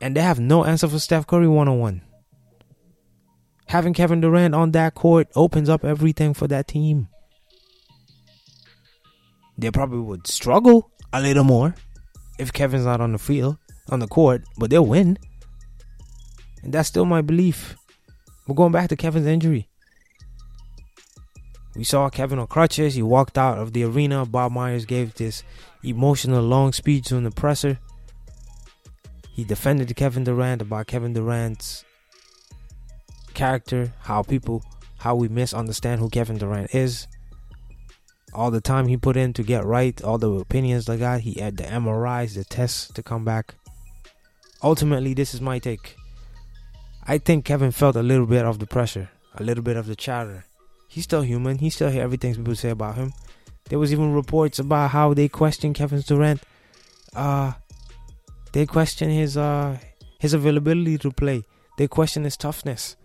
And 0.00 0.16
they 0.16 0.22
have 0.22 0.40
no 0.40 0.64
answer 0.64 0.88
for 0.88 0.98
Steph 0.98 1.28
Curry 1.28 1.46
one 1.46 1.68
on 1.68 1.78
one. 1.78 2.02
Having 3.66 3.94
Kevin 3.94 4.20
Durant 4.20 4.56
on 4.56 4.72
that 4.72 4.96
court 4.96 5.28
opens 5.36 5.68
up 5.68 5.84
everything 5.84 6.34
for 6.34 6.48
that 6.48 6.66
team. 6.66 7.06
They 9.56 9.70
probably 9.70 10.00
would 10.00 10.26
struggle 10.26 10.90
a 11.12 11.20
little 11.20 11.44
more 11.44 11.74
if 12.38 12.52
Kevin's 12.52 12.84
not 12.84 13.00
on 13.00 13.12
the 13.12 13.18
field, 13.18 13.58
on 13.90 13.98
the 13.98 14.06
court, 14.06 14.44
but 14.56 14.70
they'll 14.70 14.86
win. 14.86 15.18
And 16.62 16.72
that's 16.72 16.88
still 16.88 17.04
my 17.04 17.22
belief. 17.22 17.76
We're 18.46 18.54
going 18.54 18.72
back 18.72 18.88
to 18.88 18.96
Kevin's 18.96 19.26
injury. 19.26 19.68
We 21.76 21.84
saw 21.84 22.08
Kevin 22.10 22.38
on 22.38 22.46
crutches. 22.48 22.94
He 22.94 23.02
walked 23.02 23.38
out 23.38 23.58
of 23.58 23.72
the 23.72 23.84
arena. 23.84 24.26
Bob 24.26 24.52
Myers 24.52 24.84
gave 24.84 25.14
this 25.14 25.44
emotional 25.84 26.42
long 26.42 26.72
speech 26.72 27.12
on 27.12 27.24
the 27.24 27.30
presser. 27.30 27.78
He 29.30 29.44
defended 29.44 29.94
Kevin 29.94 30.24
Durant 30.24 30.62
about 30.62 30.88
Kevin 30.88 31.12
Durant's 31.12 31.84
character, 33.34 33.92
how 34.00 34.22
people, 34.22 34.64
how 34.98 35.14
we 35.14 35.28
misunderstand 35.28 36.00
who 36.00 36.10
Kevin 36.10 36.38
Durant 36.38 36.74
is. 36.74 37.06
All 38.34 38.50
the 38.50 38.60
time 38.60 38.88
he 38.88 38.96
put 38.96 39.16
in 39.16 39.32
to 39.34 39.42
get 39.42 39.64
right, 39.64 40.00
all 40.02 40.18
the 40.18 40.30
opinions 40.30 40.86
they 40.86 40.98
got, 40.98 41.20
he 41.20 41.40
had 41.40 41.56
the 41.56 41.64
MRIs, 41.64 42.34
the 42.34 42.44
tests 42.44 42.92
to 42.92 43.02
come 43.02 43.24
back. 43.24 43.54
Ultimately, 44.62 45.14
this 45.14 45.34
is 45.34 45.40
my 45.40 45.58
take. 45.58 45.96
I 47.06 47.18
think 47.18 47.44
Kevin 47.44 47.70
felt 47.70 47.96
a 47.96 48.02
little 48.02 48.26
bit 48.26 48.44
of 48.44 48.58
the 48.58 48.66
pressure, 48.66 49.08
a 49.34 49.42
little 49.42 49.64
bit 49.64 49.76
of 49.76 49.86
the 49.86 49.96
chatter. 49.96 50.44
He's 50.88 51.04
still 51.04 51.22
human. 51.22 51.58
He 51.58 51.70
still 51.70 51.90
hear 51.90 52.02
everything 52.02 52.34
people 52.34 52.54
say 52.54 52.70
about 52.70 52.96
him. 52.96 53.12
There 53.68 53.78
was 53.78 53.92
even 53.92 54.12
reports 54.12 54.58
about 54.58 54.90
how 54.90 55.14
they 55.14 55.28
questioned 55.28 55.74
Kevin 55.74 56.00
Durant. 56.00 56.42
Uh, 57.14 57.52
they 58.52 58.66
question 58.66 59.10
his 59.10 59.36
uh 59.36 59.78
his 60.18 60.34
availability 60.34 60.98
to 60.98 61.10
play. 61.10 61.44
They 61.76 61.86
question 61.86 62.24
his 62.24 62.36
toughness. 62.36 62.96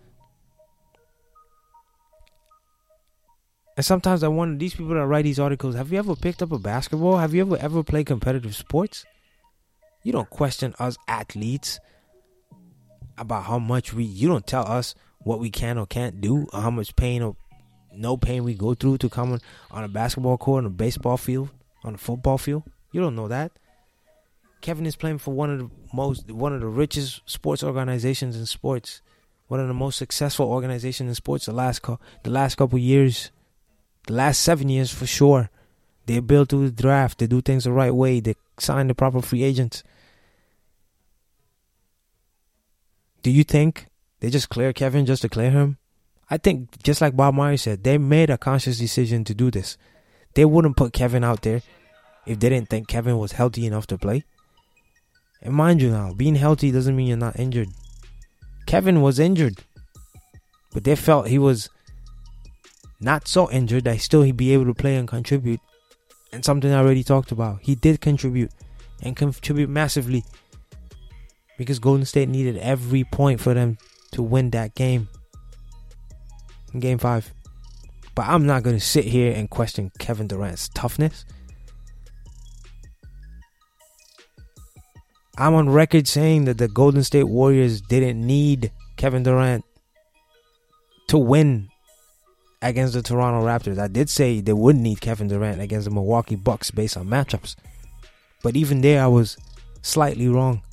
And 3.75 3.85
sometimes 3.85 4.23
I 4.23 4.27
wonder 4.27 4.57
these 4.57 4.75
people 4.75 4.93
that 4.93 5.05
write 5.05 5.23
these 5.23 5.39
articles, 5.39 5.75
have 5.75 5.91
you 5.91 5.97
ever 5.97 6.15
picked 6.15 6.43
up 6.43 6.51
a 6.51 6.59
basketball? 6.59 7.17
Have 7.17 7.33
you 7.33 7.41
ever 7.41 7.57
ever 7.57 7.83
played 7.83 8.05
competitive 8.05 8.55
sports? 8.55 9.05
You 10.03 10.11
don't 10.11 10.29
question 10.29 10.75
us 10.79 10.97
athletes 11.07 11.79
about 13.17 13.45
how 13.45 13.59
much 13.59 13.93
we 13.93 14.03
you 14.03 14.27
don't 14.27 14.45
tell 14.45 14.67
us 14.67 14.95
what 15.19 15.39
we 15.39 15.49
can 15.49 15.77
or 15.77 15.85
can't 15.85 16.21
do 16.21 16.47
or 16.53 16.61
how 16.61 16.69
much 16.69 16.95
pain 16.95 17.21
or 17.21 17.35
no 17.93 18.17
pain 18.17 18.43
we 18.43 18.53
go 18.53 18.73
through 18.73 18.97
to 18.97 19.09
come 19.09 19.39
on, 19.71 19.83
a 19.83 19.87
basketball 19.87 20.37
court 20.37 20.63
on 20.63 20.65
a 20.65 20.69
baseball 20.69 21.17
field 21.17 21.49
on 21.83 21.93
a 21.93 21.97
football 21.97 22.37
field 22.37 22.63
you 22.91 22.99
don't 22.99 23.15
know 23.15 23.27
that 23.27 23.51
kevin 24.61 24.85
is 24.85 24.95
playing 24.95 25.17
for 25.19 25.31
one 25.31 25.51
of 25.51 25.59
the 25.59 25.69
most 25.93 26.29
one 26.31 26.53
of 26.53 26.59
the 26.59 26.67
richest 26.67 27.21
sports 27.29 27.63
organizations 27.63 28.35
in 28.35 28.45
sports 28.45 29.01
one 29.47 29.59
of 29.59 29.67
the 29.67 29.73
most 29.73 29.97
successful 29.97 30.47
organizations 30.47 31.07
in 31.07 31.15
sports 31.15 31.45
the 31.45 31.53
last 31.53 31.81
co- 31.81 31.99
the 32.23 32.31
last 32.31 32.55
couple 32.55 32.79
years 32.79 33.31
the 34.07 34.13
last 34.13 34.41
seven 34.41 34.69
years 34.69 34.93
for 34.93 35.05
sure 35.05 35.49
they 36.05 36.19
build 36.19 36.49
through 36.49 36.69
the 36.69 36.81
draft 36.81 37.19
they 37.19 37.27
do 37.27 37.41
things 37.41 37.63
the 37.63 37.71
right 37.71 37.95
way 37.95 38.19
they 38.19 38.35
sign 38.59 38.87
the 38.87 38.95
proper 38.95 39.21
free 39.21 39.43
agents 39.43 39.83
Do 43.23 43.31
you 43.31 43.45
think 43.45 43.87
they 44.19 44.29
just 44.29 44.49
clear 44.49 44.73
Kevin 44.73 45.05
just 45.05 45.21
to 45.21 45.29
clear 45.29 45.49
him? 45.49 45.77
I 46.29 46.37
think, 46.37 46.83
just 46.83 46.99
like 46.99 47.15
Bob 47.15 47.33
Myers 47.33 47.61
said, 47.61 47.83
they 47.83 47.97
made 47.97 48.29
a 48.29 48.37
conscious 48.37 48.77
decision 48.77 49.23
to 49.23 49.33
do 49.33 49.49
this. 49.49 49.77
They 50.35 50.45
wouldn't 50.45 50.77
put 50.77 50.93
Kevin 50.93 51.23
out 51.23 51.41
there 51.41 51.61
if 52.25 52.39
they 52.39 52.49
didn't 52.49 52.69
think 52.69 52.87
Kevin 52.87 53.17
was 53.17 53.33
healthy 53.33 53.65
enough 53.65 53.87
to 53.87 53.97
play. 53.97 54.25
And 55.41 55.53
mind 55.53 55.81
you 55.81 55.89
now, 55.89 56.13
being 56.13 56.35
healthy 56.35 56.71
doesn't 56.71 56.95
mean 56.95 57.07
you're 57.07 57.17
not 57.17 57.39
injured. 57.39 57.69
Kevin 58.65 59.01
was 59.01 59.19
injured, 59.19 59.63
but 60.73 60.83
they 60.83 60.95
felt 60.95 61.27
he 61.27 61.39
was 61.39 61.69
not 63.03 63.27
so 63.27 63.51
injured 63.51 63.83
that 63.83 63.99
still 63.99 64.21
he'd 64.21 64.37
be 64.37 64.53
able 64.53 64.65
to 64.65 64.73
play 64.73 64.95
and 64.95 65.07
contribute. 65.07 65.59
And 66.31 66.43
something 66.43 66.71
I 66.71 66.79
already 66.79 67.03
talked 67.03 67.31
about, 67.31 67.59
he 67.61 67.75
did 67.75 68.01
contribute 68.01 68.51
and 69.01 69.15
contribute 69.15 69.69
massively 69.69 70.23
because 71.57 71.79
Golden 71.79 72.05
State 72.05 72.29
needed 72.29 72.57
every 72.57 73.03
point 73.03 73.39
for 73.39 73.53
them 73.53 73.77
to 74.11 74.23
win 74.23 74.49
that 74.51 74.73
game 74.75 75.07
in 76.73 76.79
game 76.79 76.97
five. 76.97 77.31
But 78.15 78.27
I'm 78.27 78.45
not 78.45 78.63
going 78.63 78.75
to 78.75 78.83
sit 78.83 79.05
here 79.05 79.33
and 79.33 79.49
question 79.49 79.91
Kevin 79.99 80.27
Durant's 80.27 80.69
toughness. 80.69 81.25
I'm 85.37 85.55
on 85.55 85.69
record 85.69 86.07
saying 86.07 86.45
that 86.45 86.59
the 86.59 86.67
Golden 86.67 87.03
State 87.03 87.23
Warriors 87.23 87.81
didn't 87.81 88.25
need 88.25 88.71
Kevin 88.97 89.23
Durant 89.23 89.65
to 91.07 91.17
win 91.17 91.69
against 92.63 92.93
the 92.93 93.01
Toronto 93.01 93.45
Raptors. 93.45 93.77
I 93.77 93.87
did 93.87 94.09
say 94.09 94.41
they 94.41 94.53
wouldn't 94.53 94.83
need 94.83 95.01
Kevin 95.01 95.27
Durant 95.27 95.61
against 95.61 95.85
the 95.85 95.91
Milwaukee 95.91 96.35
Bucks 96.35 96.71
based 96.71 96.97
on 96.97 97.07
matchups. 97.07 97.55
But 98.41 98.55
even 98.55 98.81
there, 98.81 99.03
I 99.03 99.07
was 99.07 99.37
slightly 99.81 100.27
wrong. 100.27 100.63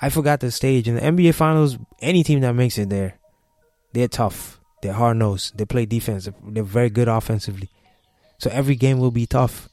I 0.00 0.10
forgot 0.10 0.40
the 0.40 0.50
stage 0.50 0.88
in 0.88 0.94
the 0.94 1.00
NBA 1.00 1.34
Finals. 1.34 1.76
Any 2.00 2.22
team 2.22 2.40
that 2.40 2.52
makes 2.54 2.78
it 2.78 2.88
there, 2.88 3.18
they're 3.92 4.08
tough. 4.08 4.60
They're 4.82 4.92
hard 4.92 5.16
nosed. 5.16 5.56
They 5.56 5.64
play 5.64 5.86
defense. 5.86 6.28
They're 6.46 6.62
very 6.62 6.90
good 6.90 7.08
offensively. 7.08 7.70
So 8.38 8.50
every 8.50 8.76
game 8.76 8.98
will 8.98 9.10
be 9.10 9.26
tough. 9.26 9.68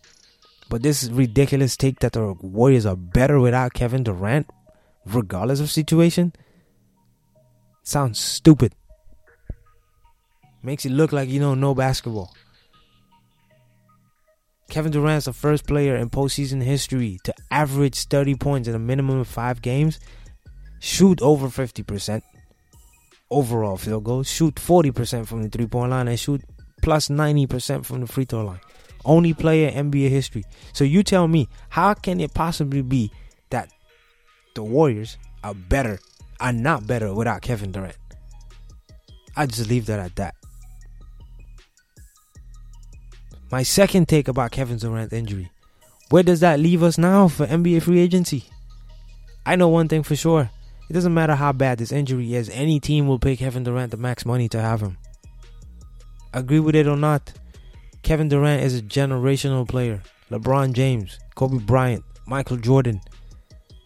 But 0.69 0.83
this 0.83 1.09
ridiculous 1.09 1.75
take 1.75 1.99
that 1.99 2.13
the 2.13 2.33
Warriors 2.39 2.85
are 2.85 2.95
better 2.95 3.39
without 3.39 3.73
Kevin 3.73 4.03
Durant, 4.03 4.49
regardless 5.05 5.59
of 5.59 5.69
situation, 5.69 6.33
sounds 7.83 8.19
stupid. 8.19 8.73
Makes 10.63 10.85
it 10.85 10.91
look 10.91 11.11
like 11.11 11.29
you 11.29 11.39
don't 11.39 11.59
know 11.59 11.73
basketball. 11.73 12.33
Kevin 14.69 14.91
Durant 14.91 15.17
is 15.17 15.25
the 15.25 15.33
first 15.33 15.67
player 15.67 15.97
in 15.97 16.09
postseason 16.09 16.63
history 16.63 17.19
to 17.23 17.33
average 17.49 18.05
30 18.05 18.35
points 18.35 18.67
in 18.69 18.75
a 18.75 18.79
minimum 18.79 19.19
of 19.19 19.27
five 19.27 19.61
games 19.61 19.99
shoot 20.81 21.21
over 21.21 21.47
50% 21.47 22.21
overall 23.29 23.77
field 23.77 24.03
goals, 24.03 24.29
shoot 24.29 24.55
40% 24.55 25.25
from 25.25 25.43
the 25.43 25.49
three 25.49 25.67
point 25.67 25.91
line, 25.91 26.09
and 26.09 26.19
shoot 26.19 26.41
plus 26.81 27.07
90% 27.07 27.85
from 27.85 28.01
the 28.01 28.07
free 28.07 28.25
throw 28.25 28.43
line. 28.43 28.59
Only 29.05 29.33
player 29.33 29.69
in 29.69 29.91
NBA 29.91 30.09
history. 30.09 30.43
So 30.73 30.83
you 30.83 31.01
tell 31.03 31.27
me, 31.27 31.47
how 31.69 31.93
can 31.93 32.19
it 32.19 32.33
possibly 32.33 32.81
be 32.81 33.11
that 33.49 33.71
the 34.53 34.63
Warriors 34.63 35.17
are 35.43 35.53
better, 35.53 35.99
are 36.39 36.53
not 36.53 36.85
better 36.85 37.13
without 37.13 37.41
Kevin 37.41 37.71
Durant? 37.71 37.97
I 39.35 39.45
just 39.45 39.69
leave 39.69 39.85
that 39.85 39.99
at 39.99 40.15
that. 40.17 40.35
My 43.51 43.63
second 43.63 44.07
take 44.07 44.29
about 44.29 44.51
Kevin 44.51 44.77
Durant's 44.77 45.13
injury. 45.13 45.51
Where 46.09 46.23
does 46.23 46.39
that 46.39 46.59
leave 46.59 46.83
us 46.83 46.97
now 46.97 47.27
for 47.27 47.45
NBA 47.45 47.81
free 47.83 47.99
agency? 47.99 48.45
I 49.45 49.57
know 49.57 49.67
one 49.67 49.89
thing 49.89 50.03
for 50.03 50.15
sure. 50.15 50.49
It 50.89 50.93
doesn't 50.93 51.13
matter 51.13 51.35
how 51.35 51.51
bad 51.51 51.77
this 51.77 51.91
injury 51.91 52.33
is, 52.33 52.49
any 52.49 52.79
team 52.79 53.07
will 53.07 53.19
pay 53.19 53.35
Kevin 53.35 53.63
Durant 53.63 53.91
the 53.91 53.97
max 53.97 54.25
money 54.25 54.47
to 54.49 54.61
have 54.61 54.81
him. 54.81 54.97
Agree 56.33 56.59
with 56.59 56.75
it 56.75 56.87
or 56.87 56.95
not, 56.95 57.33
Kevin 58.03 58.29
Durant 58.29 58.63
is 58.63 58.77
a 58.77 58.81
generational 58.81 59.67
player. 59.67 60.01
LeBron 60.29 60.73
James, 60.73 61.19
Kobe 61.35 61.59
Bryant, 61.59 62.03
Michael 62.25 62.57
Jordan, 62.57 63.01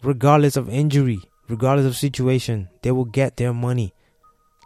regardless 0.04 0.56
of 0.56 0.70
injury, 0.70 1.20
regardless 1.48 1.88
of 1.88 1.96
situation, 1.96 2.70
they 2.84 2.92
will 2.92 3.06
get 3.06 3.38
their 3.38 3.54
money. 3.54 3.94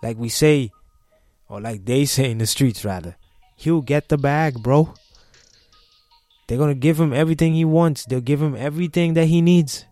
Like 0.03 0.18
we 0.18 0.27
say, 0.29 0.72
or 1.48 1.62
like 1.62 1.86
they 1.86 2.06
say 2.06 2.32
in 2.32 2.38
the 2.38 2.48
streets, 2.48 2.84
rather. 2.84 3.15
He'll 3.60 3.82
get 3.82 4.08
the 4.08 4.18
bag, 4.18 4.63
bro. 4.63 4.94
They're 6.48 6.58
going 6.58 6.74
to 6.74 6.80
give 6.80 6.98
him 6.98 7.12
everything 7.12 7.54
he 7.54 7.66
wants. 7.66 8.06
They'll 8.06 8.22
give 8.22 8.42
him 8.42 8.56
everything 8.56 9.16
that 9.16 9.25
he 9.25 9.42
needs 9.42 9.84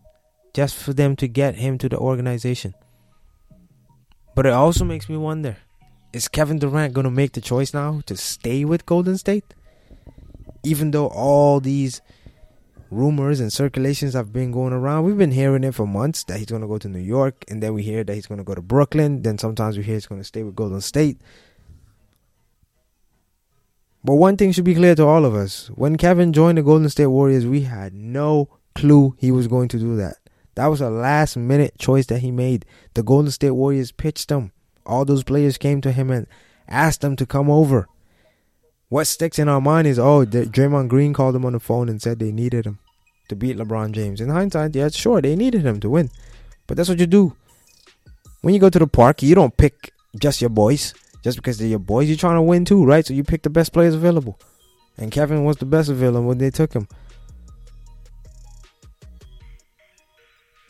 just 0.53 0.73
for 0.73 0.93
them 0.93 1.17
to 1.17 1.27
get 1.27 1.55
him 1.55 1.77
to 1.79 1.89
the 1.89 1.97
organization. 1.97 2.73
But 4.35 4.45
it 4.45 4.53
also 4.53 4.85
makes 4.85 5.09
me 5.09 5.17
wonder 5.17 5.57
is 6.13 6.29
Kevin 6.29 6.59
Durant 6.59 6.93
going 6.93 7.03
to 7.03 7.11
make 7.11 7.33
the 7.33 7.41
choice 7.41 7.73
now 7.73 8.01
to 8.05 8.15
stay 8.15 8.63
with 8.63 8.85
Golden 8.85 9.17
State? 9.17 9.53
Even 10.63 10.91
though 10.91 11.07
all 11.07 11.59
these 11.59 12.01
rumors 12.89 13.41
and 13.41 13.51
circulations 13.51 14.13
have 14.13 14.31
been 14.31 14.53
going 14.53 14.71
around, 14.71 15.03
we've 15.03 15.17
been 15.17 15.31
hearing 15.31 15.65
it 15.65 15.75
for 15.75 15.85
months 15.85 16.23
that 16.23 16.37
he's 16.37 16.47
going 16.47 16.61
to 16.61 16.67
go 16.69 16.77
to 16.77 16.87
New 16.87 16.99
York, 16.99 17.43
and 17.49 17.61
then 17.61 17.73
we 17.73 17.83
hear 17.83 18.05
that 18.05 18.13
he's 18.15 18.27
going 18.27 18.37
to 18.37 18.45
go 18.45 18.55
to 18.55 18.61
Brooklyn. 18.61 19.23
Then 19.23 19.37
sometimes 19.37 19.77
we 19.77 19.83
hear 19.83 19.95
he's 19.95 20.07
going 20.07 20.21
to 20.21 20.25
stay 20.25 20.43
with 20.43 20.55
Golden 20.55 20.79
State. 20.79 21.19
But 24.07 24.15
one 24.15 24.37
thing 24.37 24.53
should 24.53 24.63
be 24.63 24.73
clear 24.73 24.95
to 24.95 25.05
all 25.05 25.25
of 25.25 25.35
us 25.35 25.67
when 25.75 25.97
Kevin 25.97 26.31
joined 26.31 26.57
the 26.57 26.63
Golden 26.63 26.87
State 26.87 27.07
Warriors, 27.07 27.45
we 27.45 27.63
had 27.63 27.93
no 27.93 28.47
clue 28.73 29.17
he 29.19 29.31
was 29.31 29.47
going 29.47 29.67
to 29.67 29.77
do 29.77 29.97
that. 29.97 30.15
That 30.55 30.67
was 30.67 30.79
a 30.79 30.89
last 30.89 31.35
minute 31.35 31.77
choice 31.77 32.05
that 32.05 32.19
he 32.19 32.31
made. 32.31 32.65
The 32.93 33.03
Golden 33.03 33.31
State 33.31 33.51
Warriors 33.51 33.91
pitched 33.91 34.29
him. 34.29 34.53
All 34.85 35.03
those 35.03 35.25
players 35.25 35.57
came 35.57 35.81
to 35.81 35.91
him 35.91 36.09
and 36.09 36.25
asked 36.69 37.03
him 37.03 37.17
to 37.17 37.25
come 37.25 37.49
over. 37.49 37.89
What 38.87 39.07
sticks 39.07 39.39
in 39.39 39.49
our 39.49 39.59
mind 39.59 39.87
is, 39.87 39.99
oh, 39.99 40.25
Draymond 40.25 40.87
Green 40.87 41.11
called 41.11 41.35
him 41.35 41.43
on 41.43 41.51
the 41.51 41.59
phone 41.59 41.89
and 41.89 42.01
said 42.01 42.19
they 42.19 42.31
needed 42.31 42.65
him 42.65 42.79
to 43.27 43.35
beat 43.35 43.57
LeBron 43.57 43.91
James. 43.91 44.21
In 44.21 44.29
hindsight, 44.29 44.73
yeah, 44.73 44.87
sure, 44.87 45.21
they 45.21 45.35
needed 45.35 45.65
him 45.65 45.81
to 45.81 45.89
win. 45.89 46.11
But 46.65 46.77
that's 46.77 46.87
what 46.87 46.99
you 46.99 47.07
do. 47.07 47.35
When 48.39 48.53
you 48.53 48.61
go 48.61 48.69
to 48.69 48.79
the 48.79 48.87
park, 48.87 49.21
you 49.21 49.35
don't 49.35 49.57
pick 49.57 49.91
just 50.17 50.39
your 50.39 50.49
boys 50.49 50.93
just 51.27 51.35
because 51.35 51.57
they're 51.57 51.67
your 51.67 51.77
boys, 51.77 52.07
you're 52.07 52.15
trying 52.15 52.37
to 52.37 52.41
win 52.41 52.63
too, 52.63 52.85
right? 52.85 53.05
So 53.05 53.13
you 53.13 53.21
pick 53.21 53.41
the 53.41 53.49
best 53.49 53.73
players 53.73 53.93
available. 53.93 54.39
And 54.97 55.11
Kevin 55.11 55.43
was 55.43 55.57
the 55.57 55.65
best 55.65 55.89
available 55.89 56.25
when 56.25 56.37
they 56.37 56.49
took 56.49 56.71
him. 56.71 56.87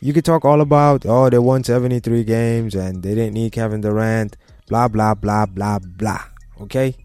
You 0.00 0.12
could 0.12 0.24
talk 0.24 0.44
all 0.44 0.60
about, 0.60 1.06
oh, 1.06 1.30
they 1.30 1.38
won 1.38 1.62
73 1.62 2.24
games 2.24 2.74
and 2.74 3.04
they 3.04 3.14
didn't 3.14 3.34
need 3.34 3.52
Kevin 3.52 3.82
Durant, 3.82 4.36
blah, 4.66 4.88
blah, 4.88 5.14
blah, 5.14 5.46
blah, 5.46 5.78
blah. 5.78 6.24
Okay? 6.62 6.96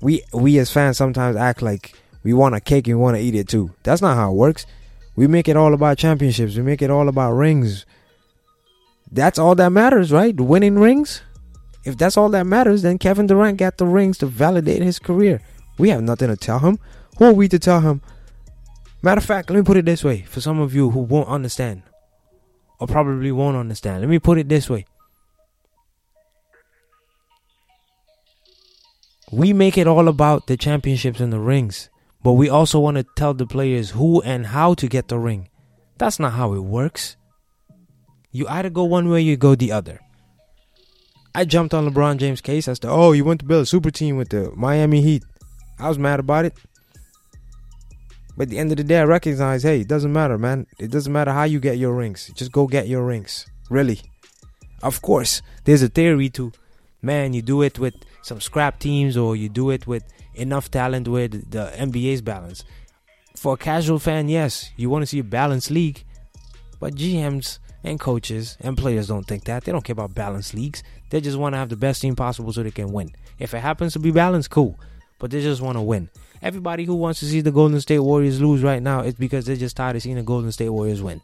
We 0.00 0.22
we 0.32 0.58
as 0.58 0.70
fans 0.70 0.96
sometimes 0.96 1.36
act 1.36 1.60
like 1.60 1.92
we 2.24 2.32
want 2.32 2.54
a 2.54 2.60
cake 2.60 2.88
and 2.88 2.96
we 2.96 3.02
want 3.02 3.18
to 3.18 3.22
eat 3.22 3.34
it 3.34 3.46
too. 3.46 3.74
That's 3.82 4.00
not 4.00 4.16
how 4.16 4.30
it 4.30 4.36
works. 4.36 4.64
We 5.16 5.26
make 5.26 5.48
it 5.48 5.56
all 5.58 5.74
about 5.74 5.98
championships. 5.98 6.56
We 6.56 6.62
make 6.62 6.80
it 6.80 6.90
all 6.90 7.10
about 7.10 7.32
rings 7.32 7.84
that's 9.12 9.38
all 9.38 9.54
that 9.56 9.70
matters, 9.70 10.10
right? 10.10 10.38
Winning 10.38 10.78
rings. 10.78 11.22
If 11.84 11.98
that's 11.98 12.16
all 12.16 12.30
that 12.30 12.46
matters, 12.46 12.82
then 12.82 12.98
Kevin 12.98 13.26
Durant 13.26 13.58
got 13.58 13.76
the 13.76 13.86
rings 13.86 14.18
to 14.18 14.26
validate 14.26 14.82
his 14.82 14.98
career. 14.98 15.40
We 15.78 15.90
have 15.90 16.02
nothing 16.02 16.28
to 16.28 16.36
tell 16.36 16.60
him. 16.60 16.78
Who 17.18 17.26
are 17.26 17.32
we 17.32 17.48
to 17.48 17.58
tell 17.58 17.80
him? 17.80 18.00
Matter 19.02 19.18
of 19.18 19.24
fact, 19.24 19.50
let 19.50 19.56
me 19.56 19.62
put 19.62 19.76
it 19.76 19.84
this 19.84 20.02
way 20.02 20.22
for 20.22 20.40
some 20.40 20.60
of 20.60 20.74
you 20.74 20.90
who 20.90 21.00
won't 21.00 21.28
understand 21.28 21.82
or 22.78 22.86
probably 22.86 23.32
won't 23.32 23.56
understand. 23.56 24.00
Let 24.00 24.08
me 24.08 24.18
put 24.18 24.38
it 24.38 24.48
this 24.48 24.70
way. 24.70 24.86
We 29.30 29.52
make 29.52 29.76
it 29.76 29.86
all 29.86 30.08
about 30.08 30.46
the 30.46 30.56
championships 30.56 31.20
and 31.20 31.32
the 31.32 31.40
rings, 31.40 31.90
but 32.22 32.32
we 32.32 32.48
also 32.48 32.78
want 32.78 32.96
to 32.98 33.06
tell 33.16 33.34
the 33.34 33.46
players 33.46 33.90
who 33.90 34.22
and 34.22 34.46
how 34.46 34.74
to 34.74 34.86
get 34.86 35.08
the 35.08 35.18
ring. 35.18 35.48
That's 35.98 36.18
not 36.18 36.32
how 36.32 36.54
it 36.54 36.60
works. 36.60 37.16
You 38.32 38.48
either 38.48 38.70
go 38.70 38.84
one 38.84 39.08
way 39.08 39.16
or 39.16 39.20
you 39.20 39.36
go 39.36 39.54
the 39.54 39.72
other. 39.72 40.00
I 41.34 41.44
jumped 41.44 41.72
on 41.74 41.88
LeBron 41.88 42.18
James' 42.18 42.40
case 42.40 42.66
as 42.66 42.78
to, 42.80 42.88
oh, 42.88 43.12
you 43.12 43.24
went 43.24 43.40
to 43.40 43.46
build 43.46 43.62
a 43.62 43.66
super 43.66 43.90
team 43.90 44.16
with 44.16 44.30
the 44.30 44.50
Miami 44.54 45.00
Heat. 45.02 45.22
I 45.78 45.88
was 45.88 45.98
mad 45.98 46.20
about 46.20 46.44
it. 46.44 46.54
But 48.36 48.44
at 48.44 48.48
the 48.48 48.58
end 48.58 48.70
of 48.70 48.78
the 48.78 48.84
day, 48.84 48.98
I 48.98 49.04
recognize, 49.04 49.62
hey, 49.62 49.80
it 49.80 49.88
doesn't 49.88 50.12
matter, 50.12 50.38
man. 50.38 50.66
It 50.78 50.90
doesn't 50.90 51.12
matter 51.12 51.32
how 51.32 51.44
you 51.44 51.60
get 51.60 51.78
your 51.78 51.94
rings. 51.94 52.30
Just 52.34 52.52
go 52.52 52.66
get 52.66 52.88
your 52.88 53.04
rings. 53.04 53.46
Really. 53.70 54.00
Of 54.82 55.02
course, 55.02 55.42
there's 55.64 55.82
a 55.82 55.88
theory 55.88 56.28
to, 56.30 56.52
man, 57.02 57.34
you 57.34 57.42
do 57.42 57.62
it 57.62 57.78
with 57.78 57.94
some 58.22 58.40
scrap 58.40 58.78
teams 58.78 59.16
or 59.16 59.36
you 59.36 59.48
do 59.48 59.70
it 59.70 59.86
with 59.86 60.04
enough 60.34 60.70
talent 60.70 61.08
where 61.08 61.28
the, 61.28 61.38
the 61.38 61.72
NBA's 61.76 62.22
balance. 62.22 62.64
For 63.36 63.54
a 63.54 63.58
casual 63.58 63.98
fan, 63.98 64.28
yes, 64.28 64.70
you 64.76 64.88
want 64.88 65.02
to 65.02 65.06
see 65.06 65.18
a 65.18 65.24
balanced 65.24 65.70
league. 65.70 66.04
But 66.80 66.94
GMs 66.94 67.58
and 67.84 67.98
coaches 67.98 68.56
and 68.60 68.76
players 68.76 69.08
don't 69.08 69.26
think 69.26 69.44
that. 69.44 69.64
They 69.64 69.72
don't 69.72 69.84
care 69.84 69.94
about 69.94 70.14
balanced 70.14 70.54
leagues. 70.54 70.82
They 71.10 71.20
just 71.20 71.36
want 71.36 71.54
to 71.54 71.58
have 71.58 71.68
the 71.68 71.76
best 71.76 72.02
team 72.02 72.16
possible 72.16 72.52
so 72.52 72.62
they 72.62 72.70
can 72.70 72.92
win. 72.92 73.14
If 73.38 73.54
it 73.54 73.60
happens 73.60 73.92
to 73.94 73.98
be 73.98 74.10
balanced, 74.10 74.50
cool. 74.50 74.78
But 75.18 75.30
they 75.30 75.40
just 75.40 75.60
want 75.62 75.78
to 75.78 75.82
win. 75.82 76.08
Everybody 76.42 76.84
who 76.84 76.96
wants 76.96 77.20
to 77.20 77.26
see 77.26 77.40
the 77.40 77.52
Golden 77.52 77.80
State 77.80 78.00
Warriors 78.00 78.40
lose 78.40 78.62
right 78.62 78.82
now 78.82 79.00
is 79.00 79.14
because 79.14 79.46
they're 79.46 79.56
just 79.56 79.76
tired 79.76 79.96
of 79.96 80.02
seeing 80.02 80.16
the 80.16 80.22
Golden 80.22 80.50
State 80.50 80.70
Warriors 80.70 81.02
win. 81.02 81.20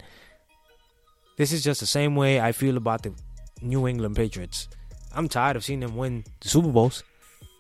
This 1.37 1.53
is 1.53 1.65
just 1.65 1.81
the 1.81 1.87
same 1.87 2.17
way 2.17 2.41
I 2.41 2.53
feel 2.53 2.77
about 2.77 3.03
the 3.03 3.13
New 3.61 3.87
England 3.89 4.17
Patriots. 4.17 4.69
I'm 5.13 5.29
tired 5.29 5.57
of 5.57 5.65
seeing 5.65 5.81
them 5.81 5.97
win 5.97 6.25
the 6.41 6.49
Super 6.49 6.69
Bowls. 6.69 7.03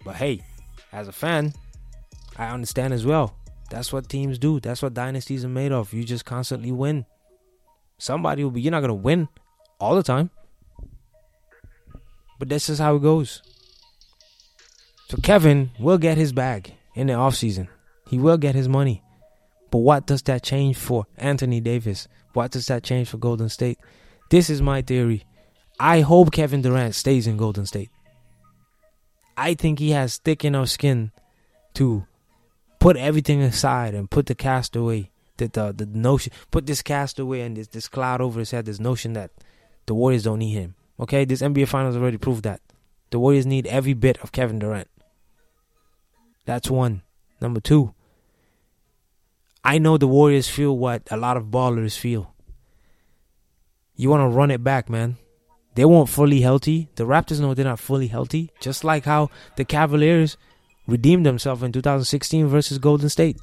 But 0.04 0.16
hey, 0.16 0.42
as 0.92 1.08
a 1.08 1.12
fan, 1.12 1.52
I 2.36 2.48
understand 2.48 2.94
as 2.94 3.04
well. 3.04 3.34
That's 3.70 3.92
what 3.92 4.08
teams 4.08 4.38
do. 4.38 4.60
That's 4.60 4.82
what 4.82 4.94
dynasties 4.94 5.44
are 5.44 5.48
made 5.48 5.72
of. 5.72 5.92
You 5.92 6.04
just 6.04 6.24
constantly 6.24 6.72
win. 6.72 7.04
Somebody 7.98 8.44
will 8.44 8.52
be, 8.52 8.60
you're 8.60 8.70
not 8.70 8.80
to 8.80 8.94
win 8.94 9.28
all 9.78 9.96
the 9.96 10.02
time. 10.02 10.30
But 12.38 12.48
this 12.48 12.68
is 12.68 12.78
how 12.78 12.96
it 12.96 13.02
goes. 13.02 13.42
So 15.08 15.16
Kevin 15.18 15.70
will 15.78 15.98
get 15.98 16.16
his 16.16 16.32
bag 16.32 16.74
in 16.94 17.08
the 17.08 17.14
offseason. 17.14 17.68
He 18.08 18.18
will 18.18 18.38
get 18.38 18.54
his 18.54 18.68
money. 18.68 19.02
But 19.70 19.78
what 19.78 20.06
does 20.06 20.22
that 20.22 20.42
change 20.42 20.76
for 20.76 21.06
Anthony 21.16 21.60
Davis? 21.60 22.08
What 22.32 22.52
does 22.52 22.66
that 22.66 22.84
change 22.84 23.08
for 23.08 23.18
Golden 23.18 23.48
State? 23.48 23.78
This 24.30 24.48
is 24.48 24.62
my 24.62 24.82
theory. 24.82 25.24
I 25.80 26.00
hope 26.00 26.32
Kevin 26.32 26.62
Durant 26.62 26.94
stays 26.94 27.26
in 27.26 27.36
Golden 27.36 27.66
State. 27.66 27.90
I 29.36 29.54
think 29.54 29.78
he 29.78 29.90
has 29.90 30.18
thick 30.18 30.44
enough 30.44 30.68
skin 30.68 31.12
to 31.74 32.06
put 32.80 32.96
everything 32.96 33.42
aside 33.42 33.94
and 33.94 34.10
put 34.10 34.26
the 34.26 34.34
cast 34.34 34.76
away 34.76 35.10
the, 35.38 35.48
the 35.48 35.72
the 35.72 35.86
notion 35.86 36.32
put 36.50 36.66
this 36.66 36.82
cast 36.82 37.18
away 37.18 37.40
and 37.40 37.56
this 37.56 37.68
this 37.68 37.88
cloud 37.88 38.20
over 38.20 38.38
his 38.40 38.50
head. 38.50 38.66
This 38.66 38.80
notion 38.80 39.14
that 39.14 39.30
the 39.86 39.94
Warriors 39.94 40.24
don't 40.24 40.40
need 40.40 40.52
him. 40.52 40.74
Okay, 41.00 41.24
this 41.24 41.42
NBA 41.42 41.68
Finals 41.68 41.96
already 41.96 42.18
proved 42.18 42.42
that 42.44 42.60
the 43.10 43.18
Warriors 43.18 43.46
need 43.46 43.66
every 43.66 43.94
bit 43.94 44.18
of 44.18 44.32
Kevin 44.32 44.58
Durant. 44.58 44.88
That's 46.44 46.70
one. 46.70 47.02
Number 47.40 47.60
two. 47.60 47.94
I 49.64 49.78
know 49.78 49.98
the 49.98 50.06
Warriors 50.06 50.48
feel 50.48 50.76
what 50.76 51.02
a 51.10 51.16
lot 51.16 51.36
of 51.36 51.46
ballers 51.46 51.98
feel. 51.98 52.34
You 53.96 54.10
want 54.10 54.22
to 54.22 54.36
run 54.36 54.50
it 54.50 54.62
back, 54.62 54.88
man. 54.88 55.16
They 55.74 55.84
weren't 55.84 56.08
fully 56.08 56.40
healthy. 56.40 56.88
The 56.96 57.04
Raptors 57.04 57.40
know 57.40 57.54
they're 57.54 57.64
not 57.64 57.78
fully 57.78 58.06
healthy. 58.08 58.50
Just 58.60 58.82
like 58.82 59.04
how 59.04 59.30
the 59.56 59.64
Cavaliers 59.64 60.36
redeemed 60.86 61.26
themselves 61.26 61.62
in 61.62 61.72
2016 61.72 62.46
versus 62.46 62.78
Golden 62.78 63.08
State. 63.08 63.38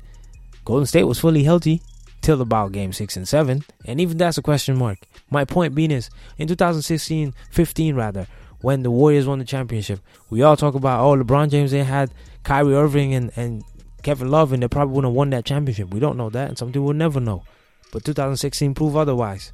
Golden 0.65 0.85
State 0.85 1.03
was 1.03 1.19
fully 1.19 1.43
healthy 1.43 1.81
till 2.21 2.41
about 2.41 2.71
game 2.71 2.91
6 2.91 3.17
and 3.17 3.27
7, 3.27 3.63
and 3.85 4.01
even 4.01 4.17
that's 4.17 4.37
a 4.37 4.41
question 4.41 4.75
mark. 4.75 4.97
My 5.29 5.45
point 5.45 5.75
being 5.75 5.91
is, 5.91 6.09
in 6.37 6.47
2016 6.47 7.33
15 7.51 7.95
rather, 7.95 8.27
when 8.61 8.81
the 8.81 8.89
Warriors 8.89 9.27
won 9.27 9.39
the 9.39 9.45
championship, 9.45 9.99
we 10.31 10.41
all 10.41 10.57
talk 10.57 10.73
about, 10.73 11.01
oh, 11.01 11.15
LeBron 11.15 11.51
James, 11.51 11.71
they 11.71 11.83
had 11.83 12.11
Kyrie 12.43 12.73
Irving 12.73 13.13
and, 13.13 13.31
and 13.35 13.63
Kevin 14.01 14.31
Love, 14.31 14.53
and 14.53 14.63
they 14.63 14.67
probably 14.67 14.95
wouldn't 14.95 15.11
have 15.11 15.15
won 15.15 15.29
that 15.29 15.45
championship. 15.45 15.93
We 15.93 15.99
don't 15.99 16.17
know 16.17 16.31
that, 16.31 16.49
and 16.49 16.57
some 16.57 16.69
people 16.69 16.87
will 16.87 16.93
never 16.93 17.19
know. 17.19 17.43
But 17.91 18.03
2016 18.03 18.73
proved 18.73 18.95
otherwise. 18.95 19.51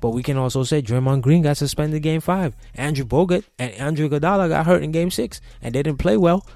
But 0.00 0.10
we 0.10 0.22
can 0.22 0.36
also 0.36 0.62
say 0.64 0.82
Draymond 0.82 1.22
Green 1.22 1.42
got 1.42 1.56
suspended 1.56 2.02
game 2.02 2.20
five. 2.20 2.54
Andrew 2.74 3.06
Bogut 3.06 3.44
and 3.58 3.72
Andrew 3.72 4.08
Iguodala 4.08 4.50
got 4.50 4.66
hurt 4.66 4.82
in 4.82 4.92
game 4.92 5.10
six, 5.10 5.40
and 5.62 5.74
they 5.74 5.82
didn't 5.82 5.98
play 5.98 6.18
well 6.18 6.46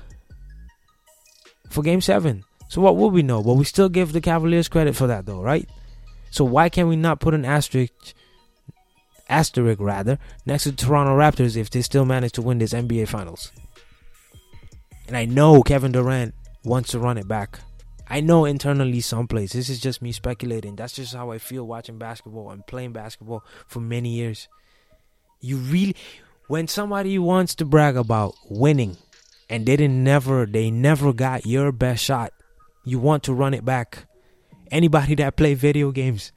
for 1.70 1.83
game 1.83 2.03
seven. 2.03 2.44
So 2.68 2.81
what 2.81 2.96
will 2.96 3.11
we 3.11 3.22
know? 3.22 3.42
But 3.42 3.54
we 3.54 3.64
still 3.64 3.88
give 3.88 4.12
the 4.12 4.20
Cavaliers 4.20 4.68
credit 4.68 4.94
for 4.94 5.07
that, 5.07 5.26
though, 5.26 5.40
right? 5.40 5.68
So 6.31 6.44
why 6.44 6.68
can 6.68 6.88
we 6.88 6.96
not 6.96 7.20
put 7.20 7.35
an 7.35 7.44
asterisk 7.44 7.92
asterisk 9.28 9.81
rather, 9.81 10.18
next 10.46 10.64
to 10.64 10.72
Toronto 10.72 11.16
Raptors 11.16 11.57
if 11.57 11.70
they 11.70 11.83
still 11.83 12.04
manage 12.04 12.33
to 12.33 12.42
win 12.42 12.59
this 12.59 12.72
NBA 12.72 13.09
Finals. 13.09 13.52
And 15.07 15.16
I 15.16 15.24
know 15.24 15.62
Kevin 15.62 15.92
Durant 15.92 16.35
wants 16.64 16.90
to 16.90 16.98
run 16.98 17.18
it 17.18 17.28
back. 17.28 17.61
I 18.11 18.20
know 18.20 18.44
internally 18.44 19.00
someplace. 19.00 19.52
This 19.52 19.68
is 19.68 19.81
just 19.81 20.00
me 20.00 20.12
speculating. 20.12 20.76
That's 20.76 20.94
just 20.94 21.14
how 21.14 21.31
I 21.31 21.38
feel 21.38 21.66
watching 21.66 21.98
basketball 21.98 22.50
and 22.50 22.66
playing 22.66 22.92
basketball 22.92 23.44
for 23.66 23.81
many 23.81 24.11
years. 24.11 24.48
You 25.40 25.57
really 25.57 25.94
when 26.46 26.66
somebody 26.66 27.18
wants 27.18 27.54
to 27.57 27.66
brag 27.66 27.96
about 27.96 28.35
winning 28.48 28.96
and 29.50 29.66
they 29.66 29.76
didn't 29.76 30.02
never 30.02 30.46
they 30.46 30.70
never 30.70 31.12
got 31.12 31.46
your 31.46 31.70
best 31.70 32.02
shot, 32.02 32.33
you 32.90 32.98
want 32.98 33.22
to 33.24 33.33
run 33.33 33.55
it 33.55 33.64
back. 33.64 34.07
Anybody 34.70 35.14
that 35.16 35.37
play 35.37 35.55
video 35.55 35.90
games, 35.90 36.33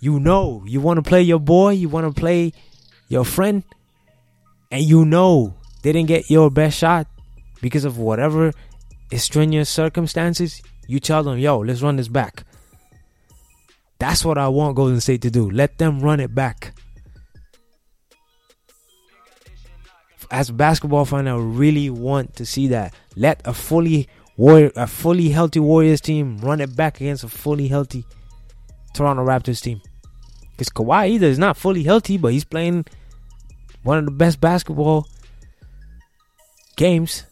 you 0.00 0.18
know 0.20 0.62
you 0.66 0.80
want 0.80 0.98
to 0.98 1.02
play 1.02 1.22
your 1.22 1.40
boy, 1.40 1.70
you 1.70 1.88
want 1.88 2.06
to 2.06 2.18
play 2.18 2.52
your 3.08 3.24
friend, 3.24 3.62
and 4.70 4.82
you 4.82 5.04
know 5.04 5.54
they 5.82 5.92
didn't 5.92 6.08
get 6.08 6.30
your 6.30 6.50
best 6.50 6.78
shot 6.78 7.06
because 7.60 7.84
of 7.84 7.98
whatever 7.98 8.52
extraneous 9.12 9.68
circumstances. 9.68 10.62
You 10.88 11.00
tell 11.00 11.22
them, 11.22 11.38
yo, 11.38 11.58
let's 11.58 11.82
run 11.82 11.96
this 11.96 12.08
back. 12.08 12.44
That's 13.98 14.24
what 14.24 14.38
I 14.38 14.48
want 14.48 14.76
Golden 14.76 15.00
State 15.00 15.22
to 15.22 15.30
do. 15.30 15.50
Let 15.50 15.78
them 15.78 16.00
run 16.00 16.20
it 16.20 16.34
back. 16.34 16.74
As 20.30 20.48
a 20.48 20.52
basketball 20.52 21.04
fan, 21.04 21.28
I 21.28 21.36
really 21.36 21.88
want 21.88 22.36
to 22.36 22.46
see 22.46 22.68
that. 22.68 22.94
Let 23.14 23.40
a 23.44 23.54
fully 23.54 24.08
warrior, 24.36 24.72
a 24.76 24.86
fully 24.86 25.30
healthy 25.30 25.60
Warriors 25.60 26.00
team 26.00 26.38
run 26.38 26.60
it 26.60 26.76
back 26.76 27.00
against 27.00 27.24
a 27.24 27.28
fully 27.28 27.68
healthy 27.68 28.04
Toronto 28.94 29.24
Raptors 29.24 29.62
team. 29.62 29.80
Because 30.52 30.70
Kawhi 30.70 31.10
either 31.10 31.26
is 31.26 31.38
not 31.38 31.56
fully 31.56 31.82
healthy, 31.82 32.16
but 32.16 32.32
he's 32.32 32.44
playing 32.44 32.86
one 33.82 33.98
of 33.98 34.04
the 34.04 34.10
best 34.10 34.40
basketball 34.40 35.06
games 36.76 37.24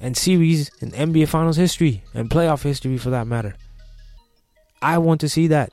and 0.00 0.16
series 0.16 0.70
in 0.80 0.90
NBA 0.90 1.28
Finals 1.28 1.56
history 1.56 2.02
and 2.14 2.30
playoff 2.30 2.62
history 2.62 2.98
for 2.98 3.10
that 3.10 3.26
matter. 3.26 3.54
I 4.82 4.98
want 4.98 5.20
to 5.22 5.28
see 5.28 5.48
that. 5.48 5.72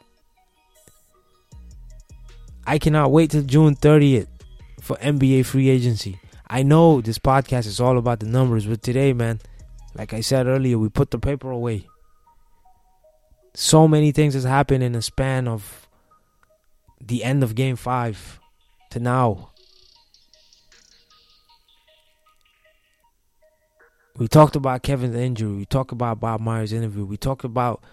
I 2.68 2.80
cannot 2.80 3.12
wait 3.12 3.32
till 3.32 3.44
June 3.44 3.76
30th 3.76 4.28
for 4.82 4.96
NBA 4.98 5.46
free 5.46 5.70
agency. 5.70 6.20
I 6.48 6.64
know 6.64 7.02
this 7.02 7.20
podcast 7.20 7.68
is 7.68 7.80
all 7.80 7.98
about 7.98 8.20
the 8.20 8.26
numbers, 8.26 8.66
but 8.66 8.82
today, 8.82 9.14
man, 9.14 9.40
like 9.96 10.14
I 10.14 10.22
said 10.22 10.46
earlier, 10.46 10.78
we 10.78 10.90
put 10.90 11.12
the 11.12 11.18
paper 11.18 11.50
away. 11.50 11.88
So 13.54 13.88
many 13.88 14.12
things 14.12 14.34
has 14.34 14.44
happened 14.44 14.84
in 14.84 14.92
the 14.92 15.02
span 15.02 15.48
of 15.48 15.88
the 17.00 17.24
end 17.24 17.44
of 17.44 17.56
game 17.56 17.78
5 17.78 18.40
to 18.92 19.00
now. 19.00 19.52
We 24.18 24.28
talked 24.28 24.56
about 24.56 24.84
Kevin's 24.84 25.16
injury. 25.16 25.52
We 25.52 25.66
talked 25.66 25.92
about 25.92 26.20
Bob 26.20 26.42
Myers' 26.42 26.74
interview. 26.74 27.06
We 27.06 27.18
talked 27.18 27.44
about 27.44 27.84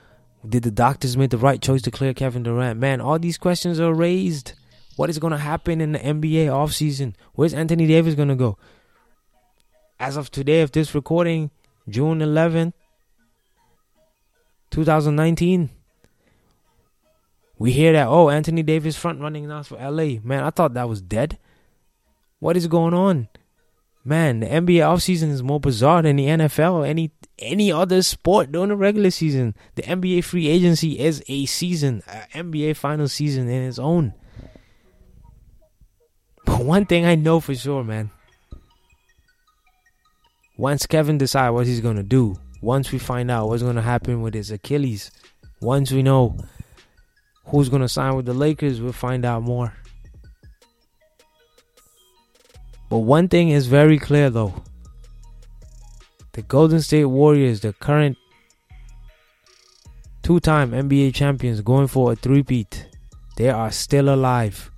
did 0.48 0.64
the 0.64 0.70
doctors 0.72 1.16
make 1.16 1.30
the 1.30 1.38
right 1.38 1.62
choice 1.62 1.82
to 1.82 1.90
clear 1.92 2.12
Kevin 2.14 2.42
Durant? 2.42 2.80
Man, 2.80 3.00
all 3.00 3.18
these 3.18 3.38
questions 3.38 3.78
are 3.78 3.94
raised. 3.94 4.54
What 4.96 5.08
is 5.08 5.18
going 5.18 5.30
to 5.30 5.38
happen 5.38 5.80
in 5.80 5.92
the 5.92 6.00
NBA 6.00 6.46
offseason? 6.46 7.14
Where's 7.34 7.54
Anthony 7.54 7.86
Davis 7.86 8.14
going 8.14 8.28
to 8.28 8.34
go? 8.34 8.58
As 10.00 10.16
of 10.16 10.30
today, 10.32 10.62
of 10.62 10.72
this 10.72 10.94
recording, 10.96 11.50
June 11.88 12.20
11th, 12.20 12.72
2019, 14.70 15.70
we 17.58 17.72
hear 17.72 17.92
that, 17.92 18.08
oh, 18.08 18.30
Anthony 18.30 18.62
Davis 18.62 18.96
front 18.96 19.20
running 19.20 19.46
now 19.48 19.62
for 19.62 19.76
LA. 19.76 20.20
Man, 20.22 20.42
I 20.42 20.50
thought 20.50 20.74
that 20.74 20.88
was 20.88 21.00
dead. 21.00 21.38
What 22.40 22.56
is 22.56 22.66
going 22.66 22.94
on? 22.94 23.28
Man, 24.04 24.40
the 24.40 24.46
NBA 24.46 24.80
offseason 24.80 25.30
is 25.30 25.44
more 25.44 25.60
bizarre 25.60 26.02
than 26.02 26.16
the 26.16 26.26
NFL 26.26 26.72
or 26.72 26.86
any 26.86 27.12
any 27.38 27.70
other 27.70 28.02
sport 28.02 28.50
during 28.50 28.70
the 28.70 28.76
regular 28.76 29.10
season. 29.10 29.54
The 29.76 29.82
NBA 29.82 30.24
free 30.24 30.48
agency 30.48 30.98
is 30.98 31.22
a 31.28 31.46
season, 31.46 32.02
an 32.08 32.50
NBA 32.52 32.76
final 32.76 33.06
season 33.06 33.48
in 33.48 33.62
its 33.62 33.78
own. 33.78 34.14
But 36.44 36.64
one 36.64 36.84
thing 36.86 37.06
I 37.06 37.14
know 37.14 37.38
for 37.38 37.54
sure, 37.54 37.84
man. 37.84 38.10
Once 40.62 40.86
Kevin 40.86 41.18
decide 41.18 41.50
what 41.50 41.66
he's 41.66 41.80
gonna 41.80 42.04
do, 42.04 42.36
once 42.60 42.92
we 42.92 42.98
find 43.00 43.32
out 43.32 43.48
what's 43.48 43.64
gonna 43.64 43.82
happen 43.82 44.22
with 44.22 44.32
his 44.32 44.52
Achilles, 44.52 45.10
once 45.60 45.90
we 45.90 46.04
know 46.04 46.36
who's 47.46 47.68
gonna 47.68 47.88
sign 47.88 48.14
with 48.14 48.26
the 48.26 48.32
Lakers, 48.32 48.80
we'll 48.80 48.92
find 48.92 49.24
out 49.24 49.42
more. 49.42 49.74
But 52.88 52.98
one 52.98 53.26
thing 53.26 53.48
is 53.48 53.66
very 53.66 53.98
clear 53.98 54.30
though. 54.30 54.54
The 56.30 56.42
Golden 56.42 56.80
State 56.80 57.06
Warriors, 57.06 57.58
the 57.62 57.72
current 57.72 58.16
two 60.22 60.38
time 60.38 60.70
NBA 60.70 61.12
champions 61.12 61.60
going 61.60 61.88
for 61.88 62.12
a 62.12 62.14
three-peat, 62.14 62.86
they 63.36 63.50
are 63.50 63.72
still 63.72 64.14
alive. 64.14 64.70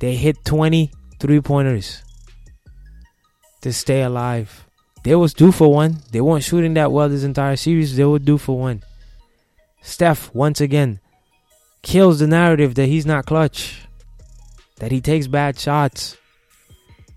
They 0.00 0.16
hit 0.16 0.44
20 0.44 0.90
three 1.20 1.40
pointers 1.40 2.02
to 3.62 3.72
stay 3.72 4.02
alive. 4.02 4.66
They 5.04 5.14
was 5.14 5.34
due 5.34 5.52
for 5.52 5.72
one. 5.72 5.98
They 6.10 6.20
weren't 6.20 6.44
shooting 6.44 6.74
that 6.74 6.92
well 6.92 7.08
this 7.08 7.24
entire 7.24 7.56
series. 7.56 7.96
They 7.96 8.04
were 8.04 8.18
due 8.18 8.38
for 8.38 8.58
one. 8.58 8.82
Steph, 9.80 10.34
once 10.34 10.60
again, 10.60 11.00
kills 11.82 12.18
the 12.18 12.26
narrative 12.26 12.74
that 12.74 12.86
he's 12.86 13.06
not 13.06 13.26
clutch, 13.26 13.86
that 14.76 14.92
he 14.92 15.00
takes 15.00 15.26
bad 15.26 15.58
shots. 15.58 16.16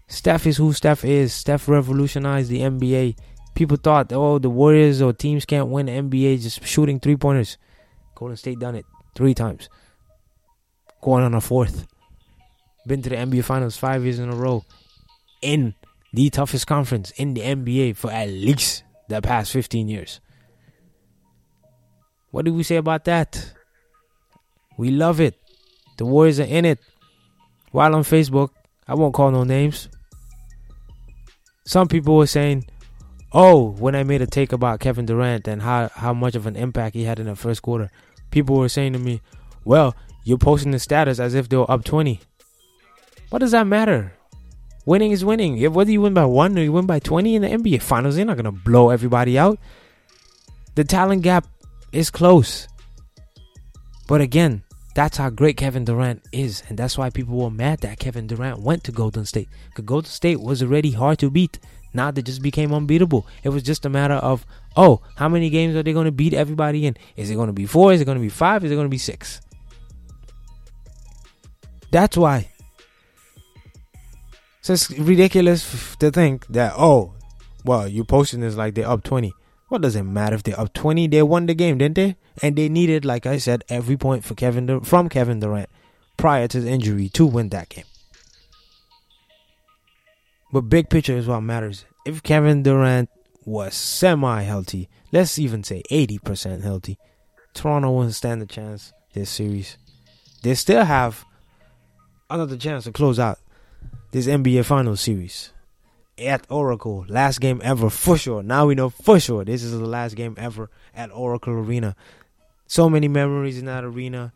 Steph 0.07 0.45
is 0.45 0.57
who 0.57 0.73
Steph 0.73 1.03
is. 1.03 1.33
Steph 1.33 1.67
revolutionized 1.67 2.49
the 2.49 2.59
NBA. 2.59 3.15
People 3.55 3.77
thought, 3.77 4.11
oh, 4.13 4.39
the 4.39 4.49
Warriors 4.49 5.01
or 5.01 5.13
teams 5.13 5.45
can't 5.45 5.69
win 5.69 5.87
the 5.87 5.93
NBA 5.93 6.41
just 6.41 6.65
shooting 6.65 6.99
three 6.99 7.17
pointers. 7.17 7.57
Golden 8.15 8.37
State 8.37 8.59
done 8.59 8.75
it 8.75 8.85
three 9.15 9.33
times. 9.33 9.69
Going 11.01 11.23
on 11.23 11.33
a 11.33 11.41
fourth. 11.41 11.87
Been 12.85 13.01
to 13.01 13.09
the 13.09 13.15
NBA 13.15 13.43
Finals 13.43 13.77
five 13.77 14.03
years 14.03 14.19
in 14.19 14.29
a 14.29 14.35
row. 14.35 14.63
In 15.41 15.73
the 16.13 16.29
toughest 16.29 16.67
conference 16.67 17.11
in 17.11 17.33
the 17.33 17.41
NBA 17.41 17.95
for 17.95 18.11
at 18.11 18.29
least 18.29 18.83
the 19.07 19.21
past 19.21 19.51
15 19.51 19.87
years. 19.87 20.19
What 22.31 22.45
do 22.45 22.53
we 22.53 22.63
say 22.63 22.77
about 22.77 23.05
that? 23.05 23.53
We 24.77 24.89
love 24.89 25.19
it. 25.19 25.37
The 25.97 26.05
Warriors 26.05 26.39
are 26.39 26.43
in 26.43 26.65
it. 26.65 26.79
While 27.71 27.95
on 27.95 28.03
Facebook, 28.03 28.49
I 28.87 28.95
won't 28.95 29.13
call 29.13 29.31
no 29.31 29.43
names. 29.43 29.89
Some 31.65 31.87
people 31.87 32.17
were 32.17 32.27
saying, 32.27 32.65
"Oh, 33.31 33.71
when 33.71 33.95
I 33.95 34.03
made 34.03 34.21
a 34.21 34.27
take 34.27 34.51
about 34.51 34.79
Kevin 34.79 35.05
Durant 35.05 35.47
and 35.47 35.61
how 35.61 35.89
how 35.93 36.13
much 36.13 36.35
of 36.35 36.47
an 36.47 36.55
impact 36.55 36.95
he 36.95 37.03
had 37.03 37.19
in 37.19 37.27
the 37.27 37.35
first 37.35 37.61
quarter, 37.61 37.89
people 38.31 38.57
were 38.57 38.69
saying 38.69 38.93
to 38.93 38.99
me, 38.99 39.21
"Well, 39.63 39.95
you're 40.23 40.37
posting 40.37 40.71
the 40.71 40.79
status 40.79 41.19
as 41.19 41.33
if 41.33 41.47
they 41.47 41.57
were 41.57 41.69
up 41.69 41.83
20." 41.83 42.19
What 43.29 43.39
does 43.39 43.51
that 43.51 43.67
matter? 43.67 44.13
Winning 44.85 45.11
is 45.11 45.23
winning. 45.23 45.71
Whether 45.71 45.91
you 45.91 46.01
win 46.01 46.13
by 46.13 46.25
one 46.25 46.57
or 46.57 46.61
you 46.61 46.71
win 46.71 46.85
by 46.85 46.99
20 46.99 47.35
in 47.35 47.41
the 47.43 47.49
NBA 47.49 47.81
Finals, 47.81 48.17
you're 48.17 48.25
not 48.25 48.37
gonna 48.37 48.51
blow 48.51 48.89
everybody 48.89 49.37
out. 49.37 49.59
The 50.75 50.83
talent 50.83 51.21
gap 51.21 51.45
is 51.91 52.09
close. 52.09 52.67
But 54.07 54.21
again, 54.21 54.63
that's 54.93 55.17
how 55.17 55.29
great 55.29 55.55
Kevin 55.55 55.85
Durant 55.85 56.21
is, 56.31 56.63
and 56.67 56.77
that's 56.77 56.97
why 56.97 57.09
people 57.09 57.37
were 57.37 57.49
mad 57.49 57.79
that 57.79 57.99
Kevin 57.99 58.27
Durant 58.27 58.59
went 58.59 58.83
to 58.85 58.91
Golden 58.91 59.25
State. 59.25 59.47
Because 59.69 59.85
Golden 59.85 60.09
State 60.09 60.41
was 60.41 60.61
already 60.61 60.91
hard 60.91 61.19
to 61.19 61.29
beat. 61.29 61.59
Now 61.93 62.11
they 62.11 62.21
just 62.21 62.41
became 62.41 62.73
unbeatable. 62.73 63.25
It 63.43 63.49
was 63.49 63.63
just 63.63 63.85
a 63.85 63.89
matter 63.89 64.15
of, 64.15 64.45
oh, 64.75 65.01
how 65.15 65.29
many 65.29 65.49
games 65.49 65.75
are 65.75 65.83
they 65.83 65.93
going 65.93 66.05
to 66.05 66.11
beat 66.11 66.33
everybody 66.33 66.85
in? 66.85 66.97
Is 67.15 67.29
it 67.29 67.35
going 67.35 67.47
to 67.47 67.53
be 67.53 67.65
four? 67.65 67.93
Is 67.93 68.01
it 68.01 68.05
going 68.05 68.17
to 68.17 68.21
be 68.21 68.29
five? 68.29 68.63
Is 68.63 68.71
it 68.71 68.75
going 68.75 68.85
to 68.85 68.89
be 68.89 68.97
six? 68.97 69.41
That's 71.91 72.17
why. 72.17 72.50
So 74.61 74.73
it's 74.73 74.91
ridiculous 74.91 75.95
to 75.97 76.11
think 76.11 76.45
that, 76.47 76.73
oh, 76.77 77.15
well, 77.65 77.87
you're 77.87 78.05
posting 78.05 78.41
this 78.41 78.55
like 78.55 78.75
they're 78.75 78.87
up 78.87 79.03
20. 79.03 79.33
What 79.69 79.81
does 79.81 79.95
it 79.95 80.03
matter 80.03 80.35
if 80.35 80.43
they're 80.43 80.59
up 80.59 80.73
20? 80.73 81.07
They 81.07 81.23
won 81.23 81.47
the 81.47 81.55
game, 81.55 81.79
didn't 81.79 81.95
they? 81.95 82.15
And 82.41 82.55
they 82.55 82.69
needed, 82.69 83.03
like 83.03 83.25
I 83.25 83.37
said, 83.37 83.63
every 83.69 83.97
point 83.97 84.23
for 84.23 84.35
Kevin 84.35 84.67
Dur- 84.67 84.81
from 84.81 85.09
Kevin 85.09 85.39
Durant 85.39 85.69
prior 86.15 86.47
to 86.47 86.61
the 86.61 86.69
injury 86.69 87.09
to 87.09 87.25
win 87.25 87.49
that 87.49 87.69
game. 87.69 87.85
But 90.51 90.61
big 90.61 90.89
picture 90.89 91.17
is 91.17 91.27
what 91.27 91.41
matters. 91.41 91.85
If 92.05 92.21
Kevin 92.21 92.61
Durant 92.61 93.09
was 93.45 93.73
semi 93.73 94.41
healthy, 94.43 94.89
let's 95.11 95.39
even 95.39 95.63
say 95.63 95.81
80% 95.89 96.61
healthy, 96.61 96.99
Toronto 97.53 97.91
wouldn't 97.91 98.15
stand 98.15 98.41
a 98.41 98.45
chance 98.45 98.93
this 99.13 99.29
series. 99.29 99.77
They 100.43 100.53
still 100.53 100.83
have 100.83 101.25
another 102.29 102.57
chance 102.57 102.83
to 102.83 102.91
close 102.91 103.17
out 103.17 103.39
this 104.11 104.27
NBA 104.27 104.65
Finals 104.65 105.01
series 105.01 105.51
at 106.17 106.45
Oracle. 106.49 107.05
Last 107.07 107.39
game 107.39 107.61
ever 107.63 107.89
for 107.89 108.17
sure. 108.17 108.43
Now 108.43 108.67
we 108.67 108.75
know 108.75 108.89
for 108.89 109.19
sure 109.19 109.43
this 109.43 109.63
is 109.63 109.71
the 109.71 109.85
last 109.85 110.15
game 110.15 110.35
ever 110.37 110.69
at 110.93 111.11
Oracle 111.11 111.53
Arena. 111.53 111.95
So 112.67 112.89
many 112.89 113.07
memories 113.07 113.57
in 113.57 113.65
that 113.65 113.83
arena. 113.83 114.33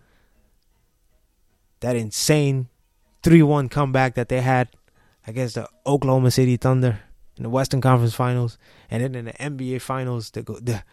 that 1.82 1.96
insane 1.96 2.68
3-1 3.24 3.70
comeback 3.70 4.16
that 4.16 4.30
they 4.30 4.42
had 4.42 4.70
against 5.28 5.56
the 5.56 5.68
Oklahoma 5.86 6.32
City 6.32 6.58
Thunder 6.58 7.00
in 7.38 7.44
the 7.44 7.50
Western 7.50 7.82
Conference 7.82 8.14
Finals, 8.14 8.58
and 8.90 9.04
then 9.04 9.16
in 9.16 9.26
the 9.26 9.34
NBA 9.34 9.82
Finals, 9.82 10.32
the 10.32 10.42
the, 10.42 10.84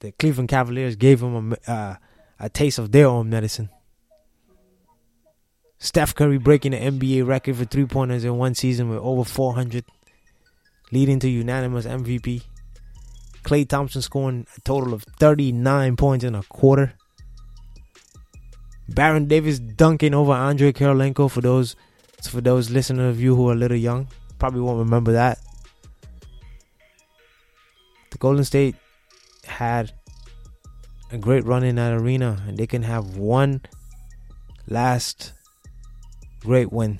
the 0.00 0.12
Cleveland 0.12 0.48
Cavaliers 0.48 0.96
gave 0.96 1.20
them 1.20 1.54
a 1.66 1.70
uh, 1.70 1.96
a 2.38 2.48
taste 2.48 2.78
of 2.78 2.90
their 2.90 3.06
own 3.06 3.28
medicine. 3.28 3.68
Steph 5.82 6.14
Curry 6.14 6.36
breaking 6.36 6.72
the 6.72 6.78
NBA 6.78 7.26
record 7.26 7.56
for 7.56 7.64
three 7.64 7.86
pointers 7.86 8.22
in 8.22 8.36
one 8.36 8.54
season 8.54 8.90
with 8.90 8.98
over 8.98 9.24
400, 9.24 9.82
leading 10.92 11.18
to 11.20 11.28
unanimous 11.28 11.86
MVP. 11.86 12.42
Klay 13.42 13.66
Thompson 13.66 14.02
scoring 14.02 14.46
a 14.56 14.60
total 14.60 14.92
of 14.92 15.02
39 15.18 15.96
points 15.96 16.22
in 16.22 16.34
a 16.34 16.42
quarter. 16.42 16.92
Baron 18.90 19.26
Davis 19.26 19.58
dunking 19.58 20.12
over 20.12 20.32
Andrei 20.32 20.72
Kirilenko 20.72 21.30
for 21.30 21.40
those 21.40 21.76
for 22.28 22.42
those 22.42 22.68
listeners 22.68 23.14
of 23.14 23.20
you 23.20 23.34
who 23.34 23.48
are 23.48 23.54
a 23.54 23.56
little 23.56 23.76
young. 23.76 24.06
Probably 24.38 24.60
won't 24.60 24.80
remember 24.80 25.12
that. 25.12 25.38
The 28.10 28.18
Golden 28.18 28.44
State 28.44 28.76
had 29.46 29.94
a 31.10 31.16
great 31.16 31.44
run 31.46 31.64
in 31.64 31.76
that 31.76 31.94
arena 31.94 32.42
and 32.46 32.58
they 32.58 32.66
can 32.66 32.82
have 32.82 33.16
one 33.16 33.62
last 34.68 35.32
great 36.40 36.72
win. 36.72 36.98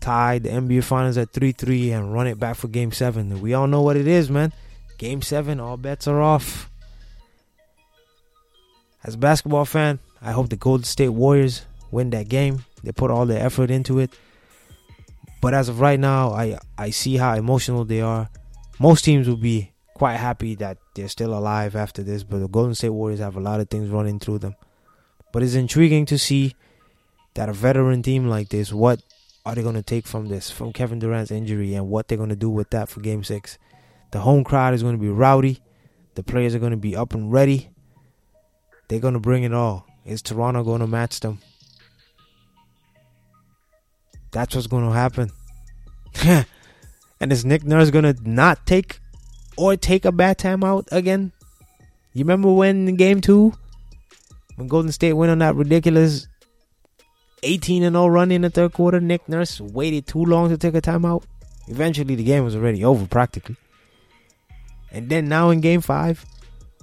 Tie 0.00 0.38
the 0.40 0.48
NBA 0.48 0.84
Finals 0.84 1.16
at 1.16 1.32
3 1.32 1.52
3 1.52 1.92
and 1.92 2.12
run 2.12 2.26
it 2.26 2.38
back 2.38 2.56
for 2.56 2.68
Game 2.68 2.92
7. 2.92 3.40
We 3.40 3.54
all 3.54 3.66
know 3.66 3.82
what 3.82 3.96
it 3.96 4.08
is, 4.08 4.30
man. 4.30 4.52
Game 4.98 5.22
7, 5.22 5.60
all 5.60 5.76
bets 5.76 6.08
are 6.08 6.20
off. 6.20 6.68
As 9.04 9.14
a 9.14 9.18
basketball 9.18 9.64
fan, 9.64 9.98
I 10.20 10.32
hope 10.32 10.48
the 10.48 10.56
Golden 10.56 10.84
State 10.84 11.08
Warriors 11.08 11.66
win 11.90 12.10
that 12.10 12.28
game. 12.28 12.64
They 12.82 12.92
put 12.92 13.10
all 13.10 13.26
their 13.26 13.44
effort 13.44 13.70
into 13.70 13.98
it. 13.98 14.10
But 15.40 15.54
as 15.54 15.68
of 15.68 15.80
right 15.80 15.98
now, 15.98 16.30
I, 16.30 16.58
I 16.78 16.90
see 16.90 17.16
how 17.16 17.34
emotional 17.34 17.84
they 17.84 18.00
are. 18.00 18.28
Most 18.78 19.04
teams 19.04 19.28
will 19.28 19.36
be 19.36 19.72
quite 19.94 20.16
happy 20.16 20.54
that 20.56 20.78
they're 20.94 21.08
still 21.08 21.36
alive 21.36 21.74
after 21.76 22.02
this, 22.02 22.22
but 22.22 22.38
the 22.38 22.48
Golden 22.48 22.74
State 22.74 22.90
Warriors 22.90 23.20
have 23.20 23.36
a 23.36 23.40
lot 23.40 23.60
of 23.60 23.68
things 23.68 23.88
running 23.88 24.18
through 24.18 24.38
them. 24.38 24.54
But 25.32 25.42
it's 25.42 25.54
intriguing 25.54 26.06
to 26.06 26.18
see 26.18 26.54
that 27.34 27.48
a 27.48 27.52
veteran 27.52 28.02
team 28.02 28.26
like 28.26 28.50
this, 28.50 28.72
what 28.72 29.02
are 29.44 29.54
they 29.54 29.62
going 29.62 29.74
to 29.74 29.82
take 29.82 30.06
from 30.06 30.28
this, 30.28 30.50
from 30.50 30.72
Kevin 30.72 30.98
Durant's 30.98 31.30
injury, 31.30 31.74
and 31.74 31.88
what 31.88 32.08
they're 32.08 32.18
going 32.18 32.30
to 32.30 32.36
do 32.36 32.50
with 32.50 32.70
that 32.70 32.88
for 32.88 33.00
Game 33.00 33.24
6. 33.24 33.58
The 34.12 34.20
home 34.20 34.44
crowd 34.44 34.74
is 34.74 34.82
going 34.82 34.96
to 34.96 35.00
be 35.00 35.08
rowdy. 35.08 35.60
The 36.14 36.22
players 36.22 36.54
are 36.54 36.58
going 36.58 36.72
to 36.72 36.76
be 36.76 36.94
up 36.94 37.14
and 37.14 37.32
ready. 37.32 37.70
They're 38.88 39.00
going 39.00 39.14
to 39.14 39.20
bring 39.20 39.42
it 39.42 39.54
all. 39.54 39.86
Is 40.04 40.20
Toronto 40.20 40.62
going 40.62 40.80
to 40.80 40.86
match 40.86 41.20
them? 41.20 41.38
That's 44.30 44.54
what's 44.54 44.66
going 44.66 44.86
to 44.86 44.92
happen. 44.92 45.30
and 47.20 47.32
is 47.32 47.44
Nick 47.44 47.64
Nurse 47.64 47.90
going 47.90 48.14
to 48.14 48.16
not 48.28 48.66
take 48.66 49.00
or 49.56 49.76
take 49.76 50.04
a 50.04 50.12
bad 50.12 50.38
time 50.38 50.62
out 50.62 50.88
again? 50.92 51.32
You 52.12 52.24
remember 52.24 52.52
when 52.52 52.88
in 52.88 52.96
game 52.96 53.20
two, 53.20 53.54
when 54.56 54.68
Golden 54.68 54.92
State 54.92 55.14
went 55.14 55.32
on 55.32 55.38
that 55.38 55.54
ridiculous 55.54 56.26
18 57.42 57.82
and 57.82 57.94
0 57.94 58.06
run 58.06 58.30
in 58.30 58.42
the 58.42 58.50
third 58.50 58.72
quarter, 58.72 59.00
Nick 59.00 59.28
Nurse 59.28 59.60
waited 59.60 60.06
too 60.06 60.24
long 60.24 60.48
to 60.48 60.58
take 60.58 60.74
a 60.74 60.80
timeout. 60.80 61.24
Eventually, 61.68 62.14
the 62.14 62.24
game 62.24 62.44
was 62.44 62.56
already 62.56 62.84
over 62.84 63.06
practically. 63.06 63.56
And 64.90 65.08
then 65.08 65.28
now 65.28 65.50
in 65.50 65.60
game 65.60 65.80
five, 65.80 66.24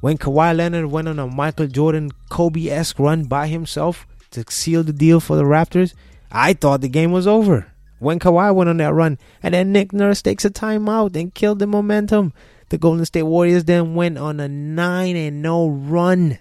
when 0.01 0.17
Kawhi 0.17 0.55
Leonard 0.55 0.87
went 0.87 1.07
on 1.07 1.19
a 1.19 1.27
Michael 1.27 1.67
Jordan 1.67 2.11
Kobe 2.29 2.69
esque 2.69 2.99
run 2.99 3.25
by 3.25 3.47
himself 3.47 4.07
to 4.31 4.43
seal 4.49 4.83
the 4.83 4.93
deal 4.93 5.19
for 5.19 5.35
the 5.35 5.43
Raptors, 5.43 5.93
I 6.31 6.53
thought 6.53 6.81
the 6.81 6.89
game 6.89 7.11
was 7.11 7.27
over. 7.27 7.71
When 7.99 8.17
Kawhi 8.17 8.55
went 8.55 8.69
on 8.69 8.77
that 8.77 8.93
run, 8.93 9.17
and 9.43 9.53
then 9.53 9.73
Nick 9.73 9.91
Nurse 9.91 10.21
takes 10.21 10.45
a 10.45 10.49
timeout 10.49 11.15
and 11.15 11.33
killed 11.33 11.59
the 11.59 11.67
momentum. 11.67 12.33
The 12.69 12.77
Golden 12.77 13.03
State 13.05 13.23
Warriors 13.23 13.65
then 13.65 13.93
went 13.93 14.17
on 14.17 14.39
a 14.39 14.47
9 14.47 15.15
and 15.15 15.43
0 15.43 15.67
run 15.67 16.39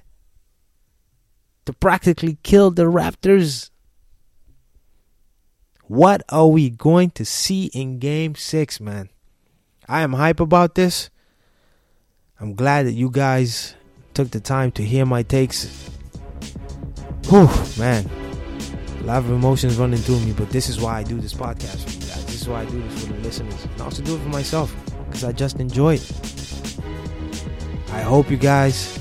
to 1.64 1.72
practically 1.72 2.38
kill 2.42 2.70
the 2.70 2.84
Raptors. 2.84 3.70
What 5.88 6.22
are 6.28 6.46
we 6.46 6.68
going 6.68 7.10
to 7.12 7.24
see 7.24 7.70
in 7.72 7.98
game 7.98 8.34
six, 8.34 8.78
man? 8.78 9.08
I 9.88 10.02
am 10.02 10.12
hype 10.12 10.38
about 10.38 10.74
this. 10.74 11.08
I'm 12.38 12.54
glad 12.54 12.84
that 12.84 12.92
you 12.92 13.10
guys 13.10 13.74
took 14.12 14.30
the 14.30 14.38
time 14.38 14.70
to 14.72 14.84
hear 14.84 15.06
my 15.06 15.22
takes. 15.22 15.88
Whew, 17.30 17.48
man. 17.78 18.08
A 19.00 19.04
lot 19.04 19.18
of 19.18 19.30
emotions 19.30 19.78
running 19.78 19.98
through 19.98 20.20
me, 20.20 20.34
but 20.34 20.50
this 20.50 20.68
is 20.68 20.78
why 20.78 20.98
I 20.98 21.04
do 21.04 21.22
this 21.22 21.32
podcast 21.32 21.84
for 21.84 21.90
you 21.90 22.00
guys. 22.00 22.26
This 22.26 22.42
is 22.42 22.48
why 22.48 22.60
I 22.60 22.64
do 22.66 22.82
this 22.82 23.06
for 23.06 23.12
the 23.14 23.20
listeners. 23.20 23.64
And 23.64 23.80
I 23.80 23.84
also 23.84 24.02
do 24.02 24.14
it 24.14 24.18
for 24.20 24.28
myself 24.28 24.76
because 25.06 25.24
I 25.24 25.32
just 25.32 25.58
enjoy 25.58 25.94
it. 25.94 26.78
I 27.92 28.02
hope 28.02 28.30
you 28.30 28.36
guys 28.36 28.98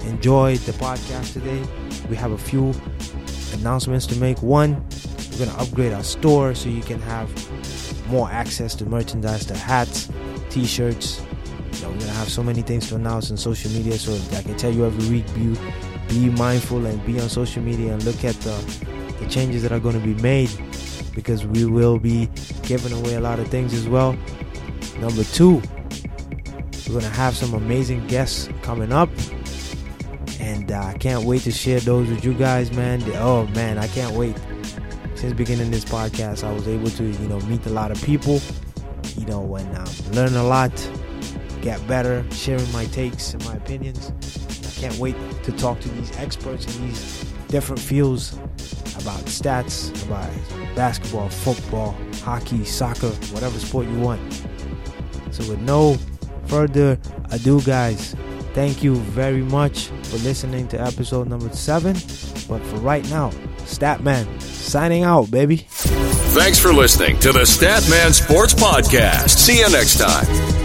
enjoyed 0.00 0.58
the 0.58 0.72
podcast 0.72 1.34
today. 1.34 1.62
We 2.08 2.16
have 2.16 2.32
a 2.32 2.38
few 2.38 2.74
announcements 3.52 4.06
to 4.06 4.16
make. 4.16 4.42
One, 4.42 4.84
we're 5.40 5.46
going 5.46 5.56
to 5.56 5.62
upgrade 5.62 5.92
our 5.92 6.02
store 6.02 6.54
so 6.54 6.68
you 6.68 6.82
can 6.82 7.00
have 7.00 7.30
more 8.08 8.30
access 8.30 8.74
to 8.74 8.84
merchandise, 8.84 9.46
the 9.46 9.56
hats, 9.56 10.10
t 10.50 10.66
shirts. 10.66 11.22
You 11.72 11.82
know, 11.82 11.88
we're 11.88 11.98
going 11.98 12.10
to 12.10 12.18
have 12.18 12.28
so 12.28 12.42
many 12.42 12.60
things 12.60 12.88
to 12.88 12.96
announce 12.96 13.30
on 13.30 13.38
social 13.38 13.70
media. 13.70 13.96
So 13.96 14.12
I 14.36 14.42
can 14.42 14.56
tell 14.58 14.70
you 14.70 14.84
every 14.84 15.08
week 15.08 15.34
be, 15.34 15.56
be 16.08 16.28
mindful 16.30 16.84
and 16.84 17.04
be 17.06 17.18
on 17.20 17.30
social 17.30 17.62
media 17.62 17.94
and 17.94 18.04
look 18.04 18.22
at 18.22 18.34
the, 18.40 18.52
the 19.18 19.26
changes 19.30 19.62
that 19.62 19.72
are 19.72 19.80
going 19.80 19.98
to 19.98 20.06
be 20.06 20.20
made 20.20 20.50
because 21.14 21.46
we 21.46 21.64
will 21.64 21.98
be 21.98 22.28
giving 22.64 22.92
away 22.92 23.14
a 23.14 23.20
lot 23.20 23.38
of 23.38 23.48
things 23.48 23.72
as 23.72 23.88
well. 23.88 24.18
Number 24.98 25.24
two, 25.24 25.62
we're 26.86 27.00
going 27.00 27.04
to 27.04 27.08
have 27.10 27.34
some 27.34 27.54
amazing 27.54 28.06
guests 28.08 28.50
coming 28.62 28.92
up. 28.92 29.08
And 30.38 30.72
uh, 30.72 30.82
I 30.82 30.98
can't 30.98 31.24
wait 31.24 31.42
to 31.42 31.50
share 31.50 31.80
those 31.80 32.08
with 32.08 32.24
you 32.24 32.34
guys, 32.34 32.72
man. 32.72 33.02
Oh, 33.14 33.46
man, 33.48 33.78
I 33.78 33.86
can't 33.88 34.14
wait. 34.14 34.36
Since 35.20 35.34
beginning 35.34 35.70
this 35.70 35.84
podcast, 35.84 36.44
I 36.44 36.50
was 36.50 36.66
able 36.66 36.88
to, 36.88 37.04
you 37.04 37.28
know, 37.28 37.38
meet 37.40 37.66
a 37.66 37.68
lot 37.68 37.90
of 37.90 38.02
people, 38.02 38.40
you 39.18 39.26
know, 39.26 39.54
and 39.56 39.76
um, 39.76 40.12
learn 40.12 40.34
a 40.34 40.42
lot, 40.42 40.72
get 41.60 41.86
better, 41.86 42.24
sharing 42.30 42.72
my 42.72 42.86
takes 42.86 43.34
and 43.34 43.44
my 43.44 43.54
opinions. 43.56 44.12
I 44.78 44.80
can't 44.80 44.96
wait 44.96 45.16
to 45.42 45.52
talk 45.52 45.78
to 45.80 45.90
these 45.90 46.16
experts 46.16 46.74
in 46.74 46.86
these 46.86 47.22
different 47.48 47.82
fields 47.82 48.32
about 48.96 49.20
stats, 49.26 49.92
about 50.06 50.30
basketball, 50.74 51.28
football, 51.28 51.94
hockey, 52.22 52.64
soccer, 52.64 53.10
whatever 53.34 53.58
sport 53.58 53.88
you 53.88 54.00
want. 54.00 54.22
So, 55.32 55.46
with 55.50 55.60
no 55.60 55.98
further 56.46 56.98
ado, 57.30 57.60
guys, 57.60 58.16
thank 58.54 58.82
you 58.82 58.94
very 58.94 59.42
much 59.42 59.88
for 60.04 60.16
listening 60.24 60.66
to 60.68 60.80
episode 60.80 61.28
number 61.28 61.50
seven. 61.50 61.92
But 62.48 62.64
for 62.64 62.76
right 62.76 63.06
now, 63.10 63.32
Statman 63.62 64.40
signing 64.40 65.02
out, 65.04 65.30
baby. 65.30 65.58
Thanks 65.68 66.58
for 66.58 66.72
listening 66.72 67.18
to 67.20 67.32
the 67.32 67.40
Statman 67.40 68.12
Sports 68.12 68.54
Podcast. 68.54 69.30
See 69.30 69.58
you 69.58 69.70
next 69.70 69.98
time. 69.98 70.59